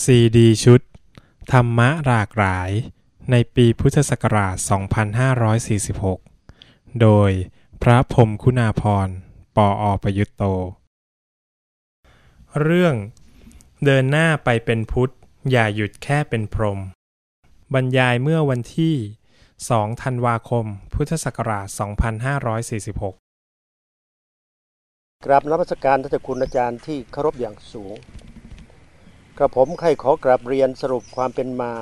[0.00, 0.80] ซีดีชุด
[1.52, 2.70] ธรรมะหลากหลาย
[3.30, 4.56] ในปีพุทธศักราช
[6.18, 7.30] 2546 โดย
[7.82, 9.08] พระพรมคุณาพร
[9.56, 10.42] ปออประยุตโต
[12.60, 12.94] เรื่อง
[13.84, 15.12] เดินหน้าไปเป็นพุทธ
[15.50, 16.78] อย่าหยุดแค่เป็นพรหม
[17.74, 18.94] บรรยายเมื่อวันที่
[19.48, 21.66] 2 ธันวาคม พุทธศักราช
[23.20, 27.94] 2546 กราบนมัสการท่านคุณอาจารย์ที่เคารพอย่างสูง
[29.44, 31.72] กระผมใครขอกราบเรียนสรุปความเป็นมา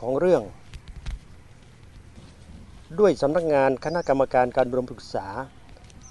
[0.00, 0.42] ของเรื่อง
[2.98, 5.26] ด้วยสำนักงานคณะกรรมการการบรมศึกษา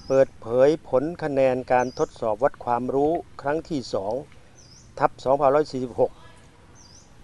[0.08, 3.12] เปิดเผยผลคะแนนการทดสอบวัดความรู้
[3.42, 3.80] ครั้งที่
[4.40, 5.12] 2 ทับ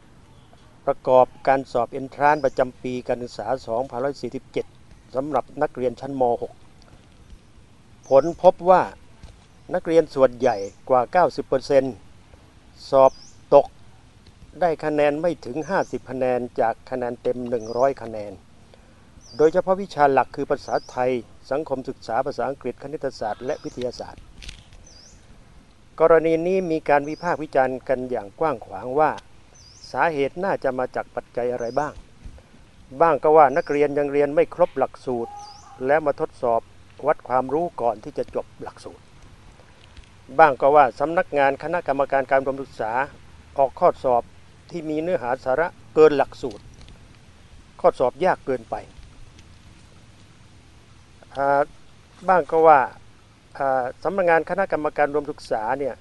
[0.02, 3.48] 2546 ประกอบการสอบเอนทรานประจำปีการศึกษา
[4.32, 6.24] 2547สำหรับนักเรียนชั้นม
[7.12, 8.82] .6 ผลพบว่า
[9.74, 10.58] นักเรียนส่วนใหญ่
[10.90, 12.05] กว่า 90%
[12.90, 13.12] สอบ
[13.56, 13.68] ตก
[14.62, 17.38] ได้คะแนนไม่ถึง 50 คะแนนจากคะแนนเต็ม
[17.70, 18.34] 100 คะแนน
[19.38, 21.12] โดยเฉพาะวิชาหลักคือภาษาไทย
[21.52, 24.24] สังคมศึกษาภาษาอังกฤษคณิตศาสตร์และวิทยาศาสตร์
[26.00, 29.12] กรณีนี้มีการวิพากษ์วิจารณ์กันอย่างกว้างขวางว่า
[29.92, 31.94] สาเหตุน่าจะมาจากปัจจัยอะไรบ้าง
[33.02, 35.32] บ้างก็ว่านักเรียนยังเรียนไม่ครบหลักสูตร
[35.86, 36.62] และมาทดสอบ
[37.08, 39.05] วัดความรู้ก่อนที่จะจบหลักสูตร
[40.40, 42.92] บ้างก็ว่าสำนักงานคณะกรรมการการบรมศึกษา
[43.58, 44.24] ออกข้อสอบ
[44.70, 46.64] ที่มีเนื้อหาสาระเกินหลักสูตร
[47.82, 48.76] ข้อสอบยากเกินไป
[52.28, 52.80] บ้างก็ว่า
[53.58, 55.96] อ่าสำนักงานคณะกรรมการรวมศึกษาเนี่ย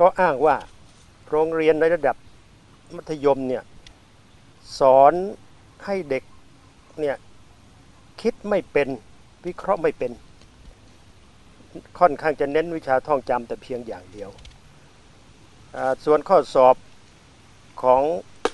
[0.00, 0.56] ก็อ้างว่า
[1.30, 2.16] โรงเรียนในระดับ
[2.94, 3.62] มัธยมเนี่ย
[4.80, 5.12] สอน
[5.84, 6.22] ให้เด็ก
[7.00, 7.16] เนี่ย
[8.20, 8.88] คิดไม่เป็น
[9.46, 10.12] วิเคราะห์ไม่เป็น
[11.98, 14.30] ค่อนข้างจะเน้นวิชาท่องจำแต่เพียงอย่างเดียว
[16.04, 16.76] ส่วนข้อสอบ
[17.82, 18.02] ของ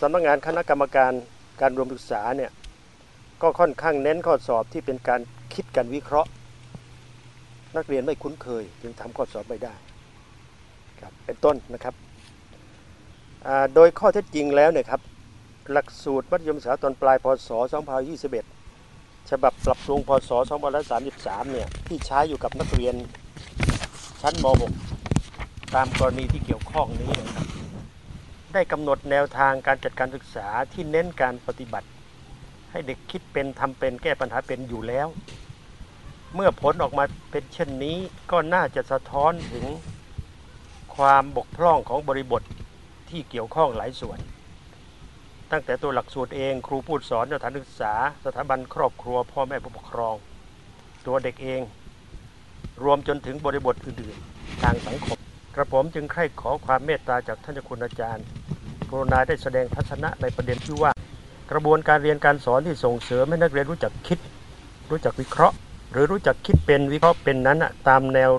[0.00, 1.12] สำนักงานคณะกรรมการ
[1.60, 2.50] การรวมศึกษาเนี่ย
[3.42, 5.20] ก็ค่อนข้างเน้นข้อสอบที่เป็นการ
[5.54, 6.30] คิดการวิเคราะห์
[7.76, 9.74] นักเรียนไม่คุ้นเคยจึงทำข้อสอบไม่ได้
[11.00, 11.94] ครับเป็นต้นนะครับ
[13.74, 15.00] โดยข้อเท็จจริงแล้วเนี่ยครับ
[15.72, 17.50] หลักสูตรมัธยมศึกษาตอนปลายพศ
[18.12, 18.61] 2521
[19.30, 20.30] ฉบับปรับปรุงพศ
[20.90, 22.94] 2533 เนี่ย ที่ใช้อยู่กับนักเรียน
[24.22, 24.46] ชั้นม
[25.10, 27.46] .6 ตามกรณีที่เกี่ยวข้องนี้นะครับ
[28.52, 31.88] ได้กำหนดแนวทางการจัดการศึกษาที่เน้นการปฏิบัติ
[32.70, 35.08] ให้เด็กคิดเป็นทำเป็นแก้ปัญหาเป็นอยู่แล้ว
[36.34, 37.98] เมื่อผลออกมาเป็นเช่นนี้
[38.30, 39.66] ก็น่าจะสะท้อนถึง
[40.96, 42.42] ความบกพร่องของบริบท
[43.10, 44.18] ที่เกี่ยวข้องหลายส่วน
[45.52, 47.92] ตั้งแต่ตัวหลักสูตรเองครูผู้สอนสถานศึกษา
[48.24, 50.14] สถาบันครอบครัว พ่อแม่ผู้ปกครอง
[51.06, 51.60] ตัวเด็กเอง
[52.84, 55.18] รวมจนถึงบริบทอื่นๆ ทางสังคม
[55.54, 58.24] กระผมจึงใคร่ขอความเมตตาจากท่านเจ้าคุณอาจารย์
[58.90, 60.92] กรุณาได้แสดงทัศนะในประเด็นที่ว่า
[61.50, 64.18] กระบวนการเรียนการสอนที่ส่งเสริมให้นักเรียนรู้จักคิด
[64.90, 65.56] รู้จักวิเคราะห์
[65.92, 68.30] หรือรู้จักคิดเป็นวิเคราะห์เป็นนั้นน่ะตามแนว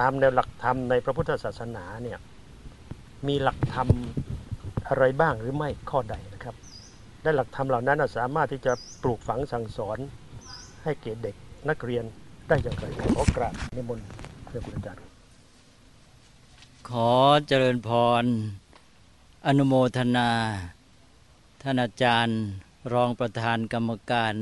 [0.00, 2.18] ตามแนวหลักธรรมในพระพุทธศาสนาเนี่ย
[3.26, 3.88] มีหลักธรรม
[4.88, 6.16] อะไรบ้างหรือไม่ข้อใด
[7.24, 9.98] และหลักธรรมเหล่านั้นสามารถที่จะปลูกฝังสั่งสอน
[10.84, 11.34] ให้เกเด็ก
[11.68, 12.04] นักเรียน
[12.48, 14.06] ได้อย่างไรขอกราบนิมนต์
[14.46, 15.02] เพื่อคุณอาจารย์
[16.88, 17.12] ขอ
[17.46, 17.90] เจริญพ
[18.22, 18.24] ร
[19.46, 20.30] อนุโมทนา
[21.62, 22.38] ท่านอาจารย์
[22.92, 24.34] รองประธานกรรมการ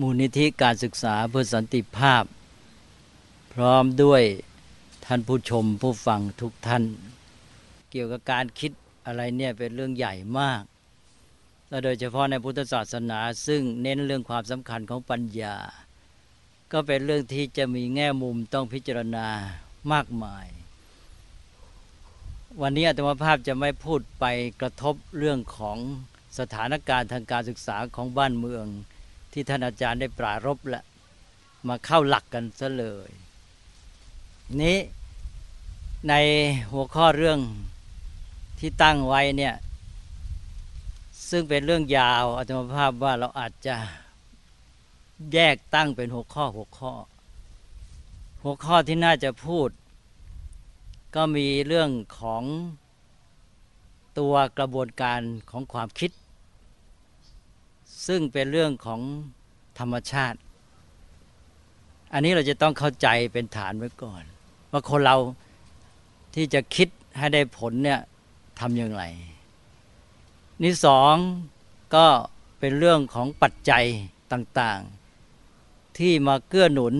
[0.00, 2.24] มูลนิธิการศึกษาเพื่อสันติภาพ
[3.54, 4.22] พร้อมด้วย
[5.04, 6.84] ท่านผู้ชมผู้ฟังทุกท่าน
[7.90, 8.72] เกี่ยวกับการคิด
[9.06, 10.62] อะไรเนี่ยเป็นเรื่องใหญ่มาก
[11.68, 15.56] และโดยเฉพาะในพุทธศาสนา ซึ่งเน้นเรื่องความสำคัญของปัญญา
[16.72, 19.26] ก็เป็นเรื่องที่จะมีแง่มุมต้องพิจารณา
[19.92, 20.46] มากมาย
[22.60, 24.24] วันนี้อาตมาภาพจะไม่พูดไป
[24.60, 25.78] กระทบเรื่องของ
[26.38, 28.64] สถานการณ์ทางการศึกษาของบ้านเมือง
[29.32, 30.82] ที่ท่านอาจารย์ได้ปรารบและ
[31.68, 33.10] มาเข้าหลักกันซะเลย
[34.60, 34.78] นี้
[36.08, 36.14] ใน
[36.72, 37.38] หัวข้อเรื่อง
[38.58, 39.54] ที่ตั้งไว้เนี่ย
[41.30, 43.76] ซึ่งเป็นเรื่องยาวอาตมาภาพว่าเราอาจจะ
[45.32, 46.92] แยกตั้งเป็นหัวข้อหัวข้อ
[48.42, 49.68] หัวข้อที่น่าจะพูด
[51.14, 52.42] ก็มีเรื่องของ
[54.18, 55.20] ตัวกระบวนการ
[55.50, 56.10] ของความคิด
[58.06, 59.00] ซึ่งเป็นเรื่องของ
[59.78, 60.38] ธรรมชาติ
[62.12, 64.22] อันนี้เราจะต้องเข้าใจเป็นฐานไว้ก่อน
[64.72, 65.16] ว่าคนเรา
[66.34, 66.88] ที่จะคิด
[67.18, 68.00] ให้ได้ผลเนี่ย
[68.60, 69.04] ทำอย่างไร
[70.62, 71.14] นี่สอง
[71.94, 72.06] ก็
[72.58, 73.84] เป็นเรื่องของปัจจัย
[74.32, 76.94] ต่างๆ ที่มาเกื้อหนุน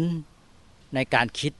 [0.95, 1.53] ในการคิด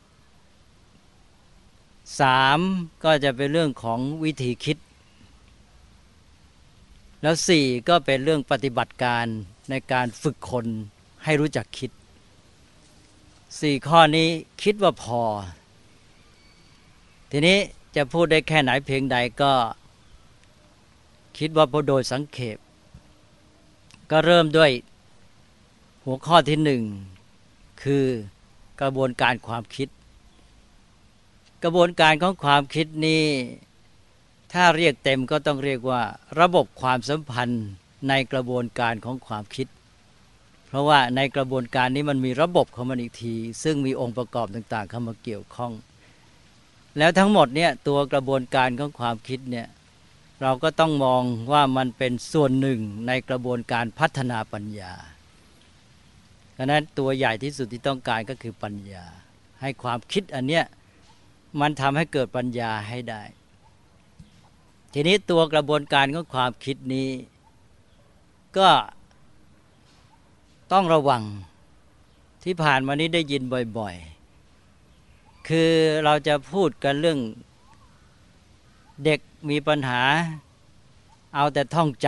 [2.21, 2.59] สาม
[3.05, 4.79] ก็จะเป็นเรื่องของวิธีคิด
[7.23, 9.25] แล้วสี่ก็เป็นเรื่องปฏิบัติการ
[9.71, 10.67] ในการฝึกคน
[11.25, 11.91] ให้รู้จักคิด
[13.61, 14.29] สี่ข้อนี้
[14.63, 15.23] คิดว่าพอ
[17.31, 17.59] ทีนี้
[17.97, 19.53] จะพูดได้แค่ไหนเพียงใดก็
[21.39, 22.59] คิดว่าพอโดยสังเขป
[24.11, 24.71] ก็เริ่มด้วย
[26.05, 26.83] หัวข้อที่หนึ่ง
[27.83, 28.05] คือ
[28.81, 29.89] กระบวนการความคิด
[31.63, 33.25] กระบวนการของความคิดนี้
[34.53, 36.03] ถ้าเรียกเต็มก็ต้องเรียกว่า
[36.41, 37.65] ระบบความสัมพันธ์
[38.09, 39.67] ในกระบวนการของความคิด
[40.67, 45.73] เพราะว่าในกระบวนการนี้มันมีระบบของมันอีกที ซึ่งมีองค์ประกอบต่างๆเข้ามาเกี่ยวข้อง
[46.99, 49.67] แล้วทั้งหมดเนี่ยตัวกระบวนการของความคิดเนี่ย
[50.43, 54.93] เราก็ต้องมองว่ามันเป็นส่วนหนึ่งในกระบวนการพัฒนาปัญญา
[56.57, 59.05] ดังนั้นตัวใหญ่ที่สุดที่ต้องการก็คือปัญญา
[59.61, 60.65] ให้ความคิดอันเนี้ย
[61.61, 63.23] มันทำให้เกิดปัญญาให้ได้
[64.93, 67.09] ทีนี้ตัวกระบวนการของความคิดนี้
[68.59, 68.71] ก็
[70.73, 71.23] ต้องระวัง
[72.45, 73.43] ที่ผ่านมานี้ได้ยิน
[73.79, 73.97] บ่อย
[74.73, 75.71] ๆ คือ
[76.05, 77.19] เราจะพูดกันเรื่อง
[79.05, 80.03] เด็กมีปัญหา
[81.35, 82.07] เอาแต่ท่องจ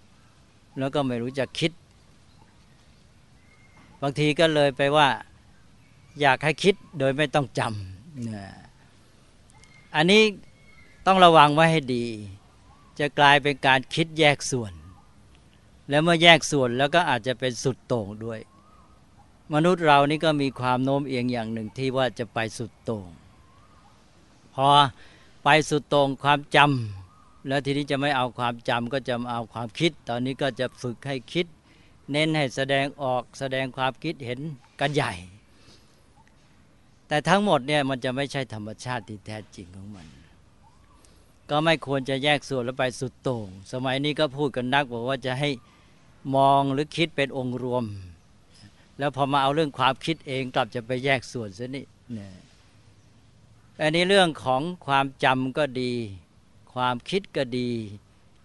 [0.00, 1.72] ำแล้วก็ไม่รู้จักคิด
[4.02, 5.08] บางทีก็เลยไปว่า
[6.20, 10.22] อยากให้คิดโดยไม่ต้องจำอันนี้
[11.06, 12.04] ต้องระวังไว้ให้ดี
[12.98, 14.72] จะกลายเป็นการคิดแยกส่วน
[15.88, 18.40] แล้วเมื่อแยกส่วนแล้วก็อาจจะเป็นสุดโต่งด้วย
[19.54, 23.08] มนุษย์เรานี่ก็มีความโน้มเอียงอย่างหนึ่งที่ว่าจะไปสุดโต่ง
[24.54, 24.68] พอ
[25.44, 31.46] ไปสุดตรงความจำแล้วทีนี้จะไม่เอาความจำก็จะเอาความคิด ตอนนี้ก็จะฝึกให้คิด
[32.10, 34.40] เน้นให้แสดงออกแสดงความคิดเห็น
[34.80, 35.12] กันใหญ่
[37.08, 40.06] แต่ทั้งหมดเนี่ยมันจะไม่ใช่ธรรมชาติที่แท้จริงของมัน
[41.50, 45.50] ก็ไม่ควรจะแยกส่วนแล้วไปสุดโต่งสมัยนี้ก็พูดกันนักบอกว่าจะให้
[46.36, 47.84] มองหรือคิดเป็นองค์รวม
[48.98, 52.30] แล้วพอมาเอาเรื่องความคิดเองกลับจะไปแยกส่วนซะนี่เนี่ย
[53.80, 55.92] อันนี้เรื่องของความจำก็ดี
[56.74, 57.70] ความคิดก็ดี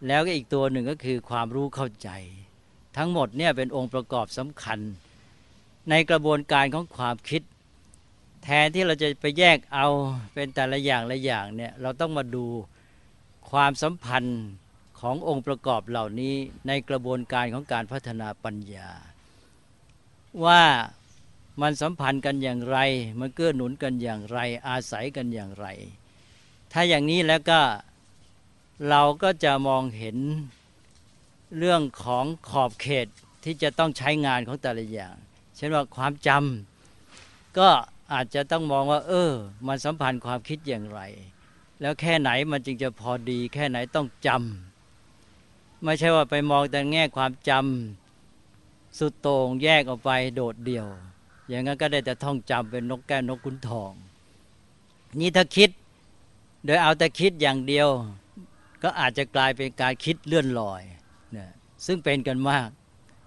[0.08, 2.10] แล้วก็อีกตัวหนึ่งก็คือความรู้เข้าใจ
[2.98, 4.80] ทั้งหมดเนี่ยเป็นองค์ประกอบสำคัญ
[5.90, 7.42] ในกระบวนการของความคิด
[8.44, 9.88] แทนที่เราจะไปแยกเอา
[10.34, 12.46] เป็นแต่ละอย่างละอย่างเนี่ยเราต้องมาดู
[13.52, 14.42] ความสัมพันธ์
[15.00, 16.36] ขององค์ประกอบเหล่านี้
[16.68, 18.90] ในกระบวนการของการพัฒนาปัญญา
[20.46, 20.62] ว่า
[21.62, 22.78] มันสัมพันธ์กันอย่างไร
[23.20, 25.68] มันเกื้อหนุนกันอย่างไร อาศัยกันอย่างไร
[26.72, 27.62] ถ้าอย่างนี้แล้วก็
[28.90, 30.18] เราก็จะมองเห็น
[31.58, 33.08] เรื่องของขอบเขต
[33.44, 35.16] ที่จะต้องใช้งานของแต่ละอย่าง
[35.56, 37.70] เช่นว่าความจำก็
[38.14, 39.32] อาจจะต้องมองว่า เออ
[39.68, 41.02] มันสัมพันธ์ความคิดอย่างไร
[41.82, 50.88] แล้วแค่ไหนมันจึงจะพอดี แค่ไหนต้องจำไม่ใช่ว่าไปมองแต่แง่ความจำสุดโต่งแยกออกไปโดดเดี่ยว
[51.50, 53.92] อย่างนั้นก็ได้แต่ท่องจำเป็นนกแก้วนกขุนทอง
[55.20, 55.70] นี่ถ้าคิด
[56.66, 57.88] โดยเอาแต่คิดอย่างเดียว
[58.84, 60.82] ก็อาจจะกลายเป็นการคิดเลื่อนลอย
[61.38, 61.48] นะ
[61.86, 62.70] ซึ่งเป็นกันมาก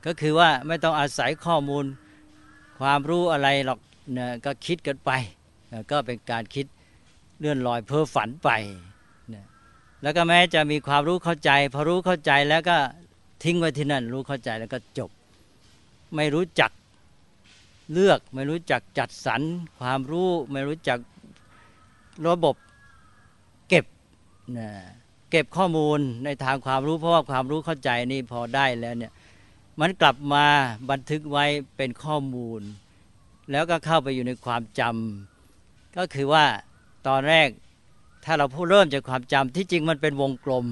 [0.07, 1.85] ก็คือว่าไม่ต้องอาศัยข้อมูล
[2.79, 3.81] ความรู้อะไรหรอก
[4.19, 5.11] นะก็คิดกันไป
[5.73, 6.67] นะก็เป็นการคิด
[7.39, 8.51] เลื่อนลอยเพ้อฝันไป
[9.35, 9.45] นะ
[10.03, 12.77] แล้วก็แม้จะมีความรู้เข้าใจ พอรู้เข้าใจแล้วก็
[13.43, 15.11] ทิ้งไว้ที่นั่น รู้เข้าใจแล้วก็จบ
[16.17, 16.71] ไม่รู้จัก
[17.93, 19.41] เลือกไม่รู้จักจัดสรร
[19.79, 20.99] ความรู้ ไม่รู้จัก
[22.27, 22.57] ระบบ
[23.69, 23.87] เก็บ
[24.59, 24.69] นะ
[25.31, 29.13] เก็บข้อมูลในทางความรู้เพราะว่าความรู้เข้าใจนี่พอได้แล้วเนี่ย
[29.81, 30.45] มันกลับมา
[30.91, 31.45] บันทึกไว้
[31.77, 32.61] เป็นข้อมูล
[33.51, 36.45] แล้วก็เข้าไปอยู่ในความจำก็คือว่า
[37.07, 37.49] ตอนแรก
[38.25, 40.67] ถ้าเราพูดเริ่มจากความจำที่จริงมันเป็นวงกลม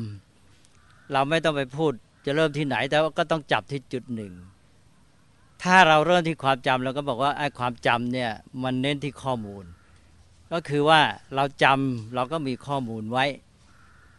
[1.13, 1.93] เราไม่ต้องไปพูด
[2.25, 4.33] จะเริ่มที่ไหนแต่ว่าก็ต้องจับที่จุดหนึ่ง
[5.63, 8.31] ถ้าเราเริ่มที่ความจำเราก็บอกว่าไอ้ความจำเนี่ย
[8.63, 9.65] มันเน้นที่ข้อมูล
[10.53, 11.01] ก็คือว่า
[11.35, 13.27] เราจำเราก็มีข้อมูลไว้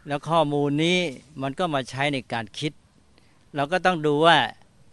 [0.08, 1.00] แล้วข้อมูลนี้
[1.42, 2.72] มันก็มาใช้ในการคิด
[3.56, 4.38] เราก็ต้องดูว่า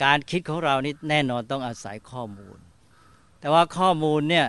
[0.05, 2.59] การคิดของเรานี่แน่นอนต้องอาศัยข้อมูล
[3.40, 4.49] แต่ว่าข้อมูลเนี่ย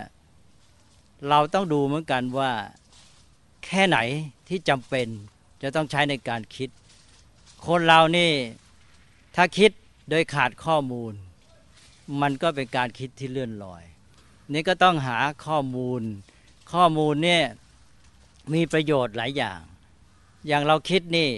[1.28, 2.52] เราต้องดูเหมือนกันว่า
[3.64, 3.98] แค่ไหน
[4.48, 5.06] ที่จำเป็น
[5.62, 6.68] จะต้องใช้ในการคิด
[7.66, 8.30] คนเรานี่
[9.36, 9.70] ถ้าคิด
[10.10, 11.12] โดยขาดข้อมูล
[12.20, 13.82] มันก็เป็นการคิดที่เลื่อนลอย
[14.52, 16.02] นี่ก็ต้องหาข้อมูล
[16.72, 17.44] ข้อมูลเนี่ย
[18.54, 19.60] มีประโยชน์หลายอย่าง
[20.46, 21.30] อย่างเราคิดนี่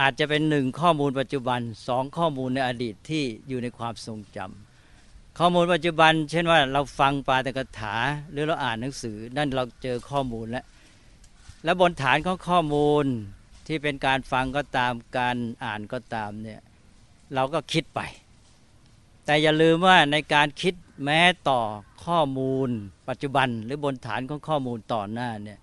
[0.00, 4.38] อาจจะเป็นหนึ่งข้อมูลปัจจุบันสองข้อมูลในอดีตที่อยู่ในความทรงจ
[5.38, 7.94] ข้อมูลปัจจุบัน เช่นว่าเราฟังปาตกถา
[8.30, 10.64] หรือเราอ่านหนังสือ นั่นเราเจอข้อมูลแล้ว
[11.64, 13.04] และบนฐานของข้อมูล
[13.66, 16.60] ที่เป็นการฟังก็ตามการอ่านก็ตามเนี่ย
[17.34, 18.00] เราก็คิดไป
[19.26, 21.60] แต่อย่าลืมว่าในการคิดแม้ต่อ
[22.04, 22.68] ข้อมูล
[23.08, 25.60] ปัจจุบันหรือบนฐานของข้อมูลต่อหน้าเนี่ย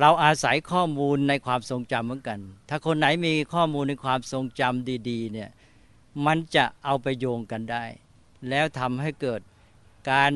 [0.00, 5.50] เราอาศัยข้อมูลในความทรงจำเหมือนกัน ถ้าคนไหนมีข้อมูลในความทรงจำดีๆเนี่ย
[6.26, 7.84] มันจะเอาไปโยงกันได้
[8.48, 9.40] แล้วทำให้เกิด
[10.10, 10.32] การ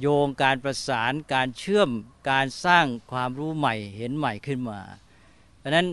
[0.00, 1.90] โยงการประสานการเชื่อม
[2.30, 4.80] การสร้างความรู้ใหม่เห็นใหม่ขึ้นมา
[5.58, 5.86] เพราะนั้น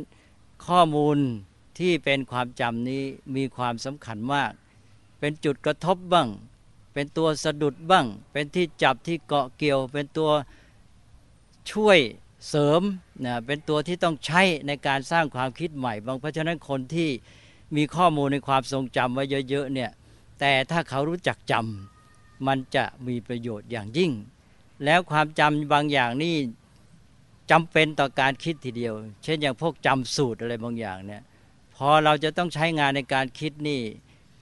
[0.67, 1.17] ข้อมูล
[1.79, 3.03] ที่เป็นความจำนี้
[3.36, 4.51] มีความสำคัญมาก
[5.25, 6.29] เป็นจุดกระทบบ้าง
[6.93, 10.31] เป็นตัวสะดุดบ้าง เป็นที่จับที่เกาะเกี่ยว เป็นตัว
[11.71, 11.99] ช่วย
[12.49, 12.81] เสริม
[13.25, 17.09] นะเป็นตัวที่ต้องใช้ในการสร้างความคิดใหม่บางเพราะฉะนั้นคนที่
[17.75, 19.91] มีข้อมูลในความทรงจำไว้เยอะๆเนี่ย
[20.39, 24.11] แต่ถ้าเขารู้จักจำมันจะมีประโยชน์อย่างยิ่ง
[24.85, 26.35] แล้วความจำบางอย่างนี่
[27.51, 31.23] จำเป็นต่อการคิดทีเดียว เช่นอย่างพวกจำสูตรอะไรบางอย่างเนี่ย
[31.75, 33.81] พอเราจะต้องใช้งานในการคิดนี่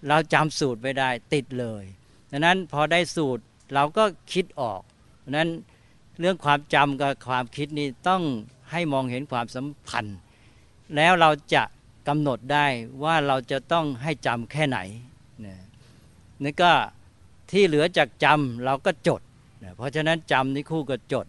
[0.08, 1.84] เราจำสูตรไม่ได้ติดเลย
[2.32, 3.44] ดังนั้นพอได้สูตร
[3.74, 4.04] เราก็
[4.34, 4.82] คิดออก
[5.24, 5.50] ดังนั้น
[6.20, 8.24] เรื่องความจำกับความคิดนี่ต้อง
[8.72, 10.18] ให้มองเห็นความสัมพันธ์
[10.96, 11.64] แล้วเราจะ
[12.08, 12.68] กำหนดได้
[13.04, 14.80] ว่าเราจะต้องให้จำแค่ไหน
[16.44, 16.72] นี่ก็
[17.52, 19.22] ที่เหลือจากจำเราก็จด
[19.78, 21.26] เพราะฉะนั้นจำนี่คู่กับจด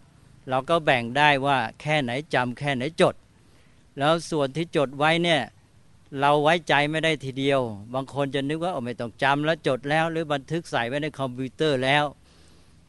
[0.51, 3.15] เราก็แบ่งได้ว่าแค่ไหนจำแค่ไหนจด
[3.99, 5.43] แล้วส่วนที่จดไว้เนี่ย
[6.21, 7.61] เราไว้ใจไม่ได้ทีเดียว
[7.95, 12.05] บางคนจะนึกว่าโอ้ไม่ต้องจำแล้วจดแล้ว หรือบันทึกใส่ไว้ในคอมพิวเตอร์แล้ว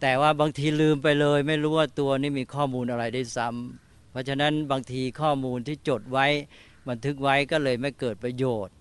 [0.01, 6.27] แต่ว่าบางทีลืมไปเลย ไม่รู้ว่าตัวนี้มีข้อมูลอะไรได้ซ้ำเพราะฉะนั้นบางทีข้อมูลที่จดไว้
[6.89, 8.73] บันทึกไว้ก็เลยไม่เกิดประโยชน์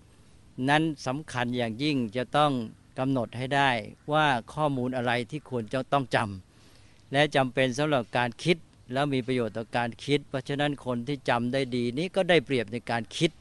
[0.69, 2.51] นั้นสำคัญอย่างยิ่งจะต้อง
[2.99, 3.71] กำหนดให้ได้
[4.13, 8.57] ว่าข้อมูลอะไรที่ควรจะต้องจำและจำเป็นสำหรับการคิด
[8.93, 13.31] แล้วมีประโยชน์ต่อการคิด เพราะฉะนั้นคนที่จำได้ดีนี้ก็ได้เปรียบในการคิด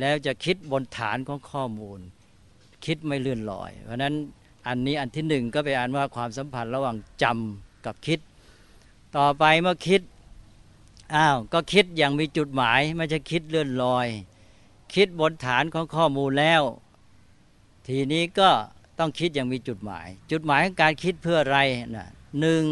[0.00, 2.00] แล้วจะคิดบนฐานของข้อมูล
[2.84, 4.14] คิดไม่เลื่อนลอย เพราะนั้น
[4.66, 8.20] อันนี้อันที่หนึ่งก็ไปอ่านว่าความสัมพันธ์ระหว่างจำกับคิด
[9.16, 10.02] ต่อไปเมื่อคิด
[11.14, 14.06] อ้าวก็คิดอย่างมีจุดหมายไม่ใช่คิดเลื่อนลอย
[14.94, 16.62] คิดบนฐานของข้อมูลแล้ว
[17.88, 18.50] ทีนี้ก็
[18.98, 21.58] ต้องคิดอย่างมีจุดหมาย จุดหมายของการคิดเพื่ออะไร
[21.96, 22.08] นะ
[22.40, 22.64] หนึ่ง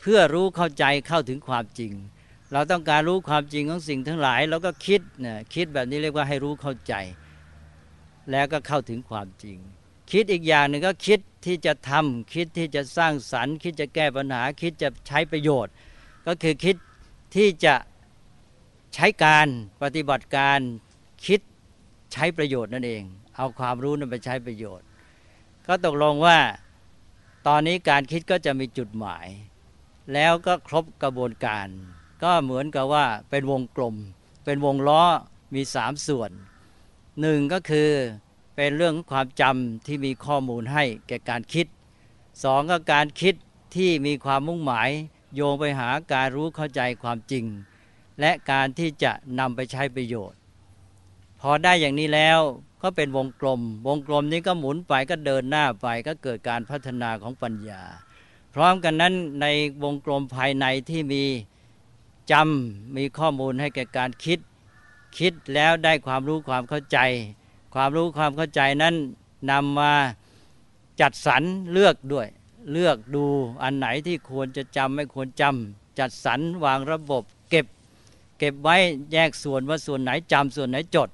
[0.00, 1.92] เพื่อรู้เข้าใจเข้าถึงความจริง
[2.52, 6.94] เราต้องการรู้ความจริงของสิ่งทั้งหลายเราก็คิดนะคิดแบบนี้เรียกว่าให้รู้เข้าใจ
[8.30, 9.58] แล้วก็เข้าถึงความจริง
[10.12, 15.72] คิดอีกอย่างหนึ่งก็คิดที่จะทำคิดที่จะสร้างสรรค์ คิดจะแก้ปัญหา คิดจะใช้ประโยชน์
[16.26, 16.76] ก็คือคิด
[17.36, 17.74] ที่จะ
[18.94, 19.46] ใช้การ
[19.82, 20.58] ปฏิบัติการ
[21.26, 21.40] คิด
[22.12, 23.02] ใช้ประโยชน์นั่นเอง
[23.36, 24.86] เอาความรู้นั้นไปใช้ประโยชน์
[25.66, 26.38] ก็ตกลงว่า
[27.46, 29.26] ตอนนี้การคิดก็จะมีจุดหมาย
[30.12, 31.66] แล้วก็ครบกระบวนการ
[32.22, 33.94] ก็เหมือนกับว่าเป็นวงกลม
[34.44, 35.02] เป็นวงล้อ
[35.54, 36.30] มีสามส่วน
[37.20, 37.90] หนึ่งก็คือ
[38.56, 41.66] เป็นเรื่องความจำที่มีข้อมูลให้แก่การคิด
[42.42, 43.34] สองก็การคิด
[43.76, 44.90] ที่มีความมุ่งหมาย
[45.34, 47.44] โยงไปหาการรู้เข้าใจความจริง
[48.20, 50.38] และการที่จะนำไปใช้ประโยชน์
[51.40, 52.40] พอได้อย่างนี้แล้ว
[52.82, 57.82] ก็เป็นวงกลม วงกลมนี้ก็หมุนไปก็เดินหน้าไปก็เกิดการพัฒนาของปัญญา
[58.54, 59.46] พร้อมกันนั้นใน
[59.84, 61.24] วงกลมภายในที่มี
[62.32, 64.38] จำมีข้อมูลให้แก่การคิด
[65.18, 66.98] คิดแล้วได้ความรู้ความเข้าใจ
[67.74, 68.94] ความรู้ความเข้าใจนั้น
[69.50, 69.92] นำมา
[71.00, 71.42] จัดสรร
[71.72, 72.26] เลือกด้วย
[72.72, 73.24] เลือกดู
[73.62, 77.66] อันไหนที่ควรจะจำไม่ควรจำจัดสรรวางระบบเก็บ
[78.38, 78.76] เก็บไว้
[79.12, 81.08] แยกส่วนว่าส่วนไหนจำส่วนไหนจด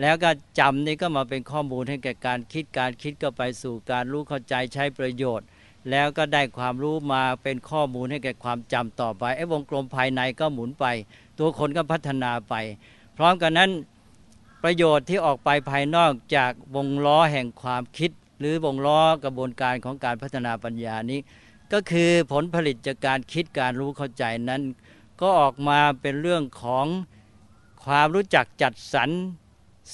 [0.00, 5.46] แล้วก็จำนี่ก็มาเป็นข้อมูลให้แก่การคิดการคิดก็ไปสู่การรู้เข้าใจใช้ประโยชน์
[5.90, 10.86] แล้วก็ได้ความรู้มาเป็นข้อมูลให้แก่ความจำต่อไปไอ้วงกลมภายในก็หมุนไป
[11.38, 12.54] ตัวคนก็พัฒนาไป
[13.16, 13.70] พร้อมกันนั้น
[14.62, 21.20] ประโยชน์ที่ออกไปภายนอกจากวงล้อแห่งความคิด หรือวงล้อกระบวนการของการพัฒนาปัญญานี้
[21.72, 24.62] ก็คือผลผลิตจากการคิดการรู้เข้าใจนั้น
[25.20, 26.86] ก็ออกมาเป็นเรื่องของ
[27.84, 29.10] ความรู้จักจัดสรร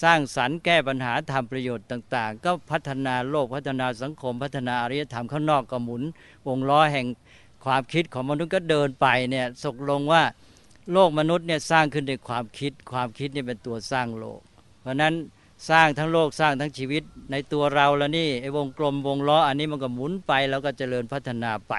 [0.02, 6.02] สร้างสรรค์แก้ปัญหาทำประโยชน์ต่าง ๆ ก็พัฒนาโลกพัฒนาสังคม พัฒนาอารยธรรมข้างนอกก็หมุน
[6.46, 7.06] วงล้อแห่ง
[7.64, 10.22] ความคิดของมนุษย์ก็เดินไปเนี่ยสกลงว่า
[10.92, 14.40] โลกมนุษย์เนี่ยสร้างขึ้นด้วยความคิด ความคิดเนี่ยเป็นตัวสร้างโลก
[14.80, 15.14] เพราะนั้น
[15.70, 21.74] สร้างทั้งโลกสร้างทั้งชีวิตในตัวเราแล้วนี่ไอ้วงกลมวงล้ออันนี้มันก็หมุนไปแล้วก็เจริญพัฒนาไป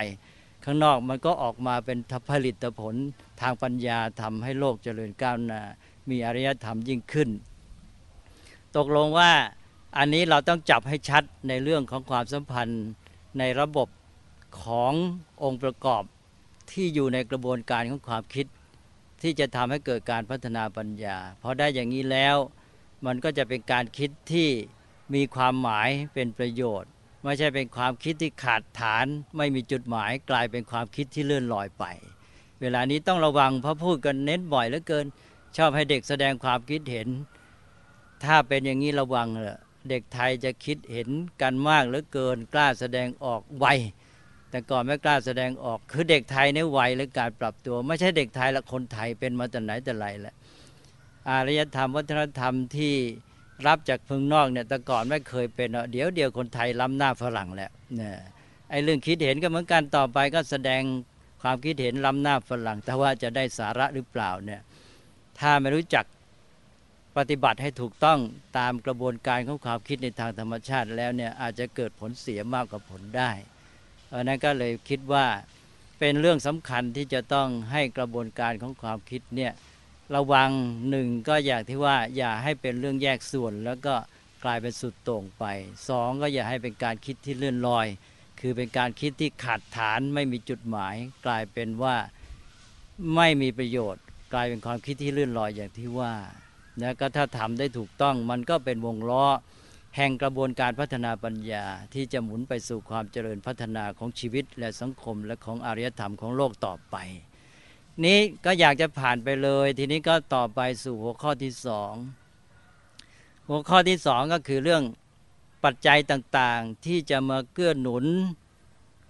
[0.64, 1.98] ข้างนอกมันก็ออกมาเป็น
[2.30, 2.96] ผลิตผล
[3.42, 5.62] ทางปัญญาทำให้โลกเจริญก้าวหน้า
[6.10, 7.30] มีอารยธรรมยิ่งขึ้น
[8.78, 9.32] ตกลงว่า
[9.98, 12.84] อันนี้เราต้องจับให้ชัดในเรื่องของความสัมพันธ์
[13.40, 13.88] ในระบบ
[14.62, 14.94] ของ
[15.44, 16.04] องค์ประกอบ
[16.72, 18.46] ที่อยู่ในกระบวนการของความคิด
[19.22, 22.36] ที่จะทำให้เกิดการพัฒนาปัญญาพอได้อย่างนี้แล้ว
[23.06, 24.50] มันก็จะเป็นการคิดที่
[25.16, 26.90] มีความหมายเป็นประโยชน์
[27.24, 29.06] ไม่ใช่เป็นความคิดที่ขาดฐาน
[29.38, 31.84] ไม่มีจุดหมายกลายเป็นความคิดที่เลื่อนลอยไป
[32.62, 35.06] เวลานี้ต้องระวังเพราะพูดกันเน้นบ่อยเหลือเกิน
[35.58, 37.08] ชอบให้เด็กแสดงความคิดเห็น
[38.26, 41.10] ถ้าเป็นอย่างนี้ระวังเถอะเด็กไทยจะคิดเห็น
[41.42, 43.66] กันมากเหลือเกินกล้าแสดงออกไว
[44.50, 50.36] แต่ก่อนไม่กล้าแสดงออก คือเด็กไทยเนี่ยไวหรือการปรับตัว ไม่ใช่เด็กไทยละคนไทยเป็นมาแต่ไหนแต่ไรแหละ
[51.30, 52.94] อารยธรรมวัฒนธรรมที่
[53.68, 58.18] รับจากเมืองนอกเนี่ยแต่ก่อนไม่เคยเป็นเดี๋ยวเดียวคนไทยล้ำหน้าฝรั่งแล้วเนี่ย
[58.70, 60.82] ไอ้เรื่องคิดเห็นก็เหมือนกันต่อไปก็แสดง
[61.42, 64.62] ความคิดเห็นล้ำหน้าฝรั่ง แต่ว่าจะได้สาระหรือเปล่าเนี่ย
[65.40, 66.06] ถ้าไม่รู้จัก
[67.18, 68.20] ปฏิบัติให้ถูกต้อง
[68.58, 73.32] ตามกระบวนการของความคิดในทางธรรมชาติแล้วเนี่ยอาจจะเกิดผลเสียมากกว่าผลได้
[74.08, 75.26] เพราะนั้นก็เลยคิดว่า
[76.00, 79.54] เป็นเรื่องสำคัญที่จะต้องให้กระบวนการของความคิดเนี่ย
[80.16, 80.50] ระวัง
[80.90, 83.94] หนึ่งก็อย่างที่ว่าอย่าให้เป็นเรื่องแยกส่วน แล้วก็
[84.44, 85.46] กลายเป็นสุดโต่งไป
[85.90, 87.88] สองก็อย่าให้เป็นการคิดที่เลื่อนลอย
[88.40, 90.96] คือเป็นการคิดที่ขาดฐานไม่มีจุดหมาย
[91.26, 91.96] กลายเป็นว่า
[93.16, 94.04] ไม่มีประโยชน์
[94.34, 96.14] กลายเป็นความคิดที่เลื่อนลอยอย่างที่ว่า
[96.82, 99.26] นะก็ถ้าทำได้ถูกต้องมันก็เป็นวงล้อ
[99.96, 106.96] แห่งกระบวนการพัฒนาปัญญาที่จะหมุนไปสู่ความเจริญพัฒนาของชีวิตและสังคมและของอารยธรรมของโลกต่อไป
[108.06, 111.94] นี้ก็อยากจะผ่านไปเลย ทีนี้ก็ต่อไปสู่หัวข้อที่สอง
[113.50, 114.84] หัวข้อที่สองก็คือเรื่อง
[115.64, 118.06] ปัจจัยต่างๆ ที่จะมาเกื้อหนุน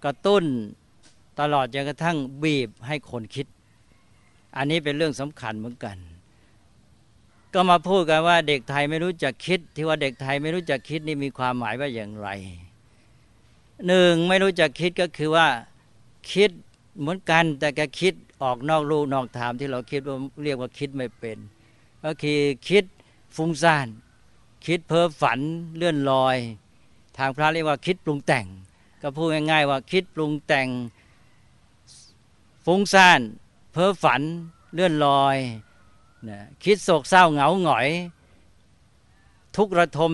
[0.04, 0.44] กระตุ้น
[1.40, 3.46] ตลอดจนกระทั่งบีบให้คนคิด
[4.56, 5.96] อันนี้เป็นเรื่องสำคัญเหมือนกัน
[7.56, 12.28] ก็มาพูดกันว่าเด็กไทยไม่รู้จักคิด ที่ว่าเด็กไทยไม่รู้จักคิดนี่มีความหมายว่าอย่างไร
[13.86, 15.46] หนึ่งไม่รู้จักคิดก็คือว่า
[16.32, 16.50] คิด
[16.98, 21.38] เหมือนกันแต่แกคิดออกนอกลูกนอกทามที่เราคิดว่าเรียกว่าคิดไม่เป็น
[22.04, 22.84] ก็คือคิด
[23.36, 23.86] ฟุ้งซ่าน
[24.66, 25.40] คิดเพ้อฝัน
[25.76, 26.36] เลื่อนลอย
[27.16, 28.46] ทางพระเรียกว่าคิดปรุงแต่ง
[29.02, 30.68] ก็พูดง่าย ๆ ว่าคิดปรุงแต่ง
[32.64, 33.20] ฟุ้งซ่าน
[33.72, 34.22] เพ้อฝัน
[34.74, 35.38] เลื่อนลอย
[36.28, 37.88] นะคิดโศกเศร้าเหงาหงอย
[39.56, 40.12] ทุกระทม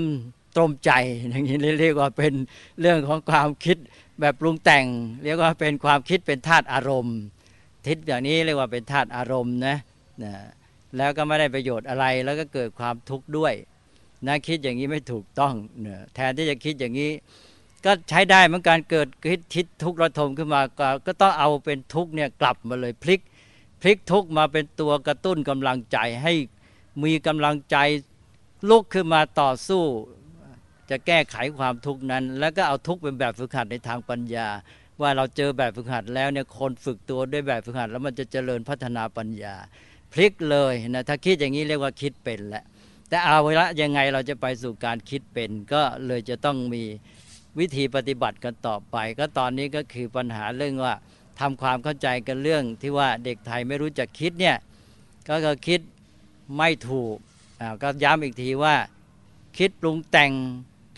[0.57, 0.91] ตรมใจ
[1.31, 2.35] อย่างนี้เรียกว่าเป็น
[2.81, 3.77] เรื่องของความคิด
[4.21, 4.87] แบบปรุงแต่ง
[5.25, 7.19] เรียกว่าเป็นความคิดเป็นธาตุอารมณ์
[7.87, 9.77] ทิศอย่างนี้เรียกว่าเป็นธาตุอารมณ์นะ
[10.23, 10.33] นะ
[10.97, 13.55] แล้วก็ไม่ได้ประโยชน์อะไรแล้วก็เกิดความทุกข์ด้วย
[14.27, 15.55] นะคิดอย่างนี้ไม่ถูกต้อง
[15.87, 17.11] นะแทนที่จะคิดอย่างนี้
[17.85, 23.21] ก็ใช้ได้เหมือนการเกิดคิดทิศทุกข์ระทมขึ้นมาก็ก็ต้องเอาเป็นทุกข์เนี่ยกลับมาเลยพลิก
[23.83, 26.33] พลิกทุกมาเป็นตัวกระตุ้นกำลังใจให้
[27.05, 27.77] มีกำลังใจ
[28.69, 29.85] ลุกขึ้นมาต่อสู้
[30.91, 34.49] จะแก้ไขความทุกข์นั้น แล้วก็เอาทุกข์เป็นแบบฝึกหัดในทางปัญญา
[35.01, 39.55] ว่าเราเจอแบบฝึกหัดแล้วเนี่ยคนฝึกตัวด้วยแบบฝึกหัดแล้วมันจะเจริญพัฒนาปัญญา
[40.13, 42.65] พลิกเลยนะถ้าคิดอย่างนี้เรียกว่าคิดเป็นแหละ
[43.09, 46.83] แต่เอาไว้ละยังไงเราจะไปสู่การคิดเป็น ก็เลยจะต้องมี
[47.59, 50.95] วิธีปฏิบัติกันต่อไป ก็ตอนนี้ก็คือปัญหาเรื่องว่า
[51.41, 54.57] ทำความเข้าใจกันเรื่องที่ว่าเด็กไทยไม่รู้จักคิดเนี่ย
[55.29, 55.81] ก็ก็คิด
[56.57, 57.17] ไม่ถูก
[57.83, 58.77] ก็ย้ำอีกทีว่า
[59.59, 60.33] คิดปรุงแต่ง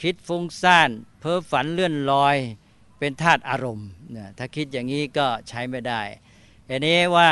[0.03, 2.37] คิดฟุ้งซ่าน เพ้อฝันเลื่อนลอย
[2.99, 6.03] เป็นธาตุอารมณ์นะถ้าคิดอย่างนี้ก็ใช้ไม่ได้
[6.69, 7.31] อันนี้ว่า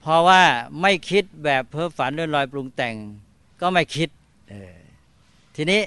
[0.00, 0.42] เพราะว่า
[0.80, 2.94] ไม่คิดแบบเพ้อฝันเลื่อนลอยปรุงแต่ง
[3.60, 4.08] ก็ไม่คิด
[5.56, 5.80] ทีนี้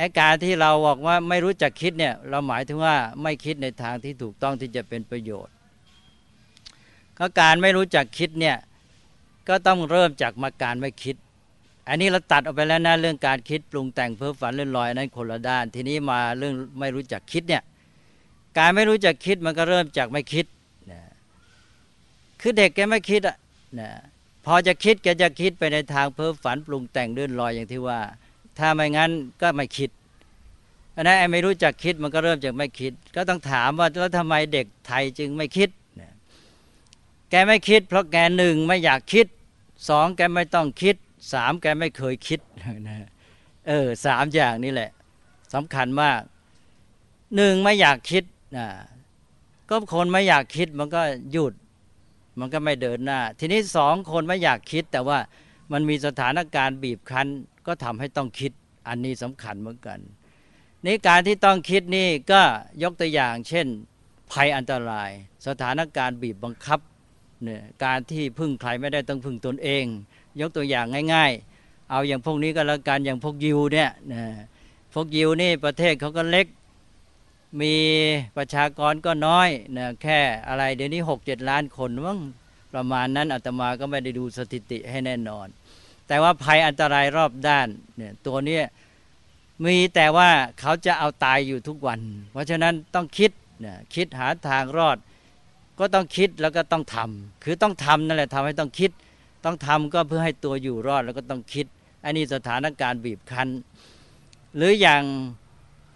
[0.00, 5.54] อาการที่เราบอกว่าไม่รู้จักคิดเนี่ยเราหมายถึงว่าไม่คิดในทางที่ถูกต้องที่จะเป็นประโยชน์
[7.18, 8.56] ก็การไม่รู้จักคิดเนี่ย
[9.48, 11.16] ก็ต้องเริ่มจากมาการไม่คิด
[11.88, 17.62] อันนี้เราตัดออกไปแล้วนะเรื่องการคิดปรุงแต่งเพ้อฝันเลื่อนลอยนั้นคนละด้าน ทีนี้มาเรื่องไม่รู้จักคิดเนี่ย
[18.58, 20.46] การไม่รู้จักคิดมันก็เริ่มจากไม่คิด
[20.90, 21.00] นะ
[22.40, 23.36] คือเด็กแกไม่คิดอะ
[23.80, 23.90] นะ
[24.46, 28.00] พอจะคิดแกจะคิดไปในทางเพ้อฝันปรุงแต่งเลื่อนลอยอย่างที่ว่า
[28.58, 29.10] ถ้าไม่งั้น
[29.42, 29.90] ก็ไม่คิด
[30.94, 35.70] อันนั้นไอ้ไม่รู้จักคิดมันก็เริ่มจากไม่คิด ก็ต้องถามว่าแล้วทำไมเด็กไทยจึงไม่คิด
[37.30, 39.26] แกไม่คิด เพราะแกหนึ่งไม่อยากคิด
[39.88, 40.96] สองแกไม่ต้องคิด
[41.32, 42.40] สามแกไม่เคยคิด
[42.88, 43.08] นะ
[43.68, 44.90] เออสามอย่างนี้แหละ
[45.54, 46.20] สำคัญมาก
[47.36, 48.24] หนึ่งไม่อยากคิด
[48.56, 48.66] นะ
[49.68, 51.54] ก็คนไม่อยากคิดมันก็หยุด
[52.38, 55.18] มันก็ไม่เดินหน้า ทีนี้สองคนไม่อยากคิด แต่ว่า
[55.72, 57.26] มันมีสถานการณ์บีบคั้น
[57.70, 58.52] ก็ทำให้ต้องคิด
[58.88, 59.98] อันนี้สำคัญเหมือนกัน
[60.86, 62.42] นี่การที่ต้องคิดนี่ก็
[62.82, 63.66] ยกตัวอย่าง เช่น
[64.32, 65.10] ภัยอันตราย
[65.46, 66.80] สถานการณ์บีบบังคับ
[67.44, 69.84] เนี่ยการที่พึ่งใครไม่ได้ต้องพึ่งตนเอง
[70.40, 74.22] ยกตัวอย่างง่าย ๆ เอาอย่างพวกนี้ก็แล้วกันอย่างพวกยิวเนี่ยนะ
[74.94, 76.46] พวกยิวนี่ประเทศเขาก็เล็ก
[77.60, 77.74] มี
[78.36, 82.18] ประชากรก็น้อยนะแค่อะไรเดี๋ยวนี้หกเจ็ดล้านคนมั้ง
[82.74, 85.46] ประมาณนั้นอาตมาก็ไม่ได้ดูสถิติให้แน่นอน
[86.10, 88.60] แต่ว่าภัยอันตรายรอบด้านเนี่ยตัวนี้
[89.64, 90.28] มีแต่ว่า
[90.60, 92.00] เขาจะเอาตายอยู่ทุกวัน
[92.32, 93.30] เพราะฉะนั้นต้องคิด
[93.64, 94.96] นะคิดหาทางรอด
[95.78, 98.90] ก็ต้องคิดแล้วก็ต้องทำคือต้องทำนั่นแหละทำให้ต้องคิด
[99.44, 101.66] ต้องทำก็เพื่อให้ตัวอยู่รอดแล้วก็ต้องคิด
[102.04, 103.48] อันนี้สถานการณ์บีบคั้น
[104.56, 105.02] หรืออย่าง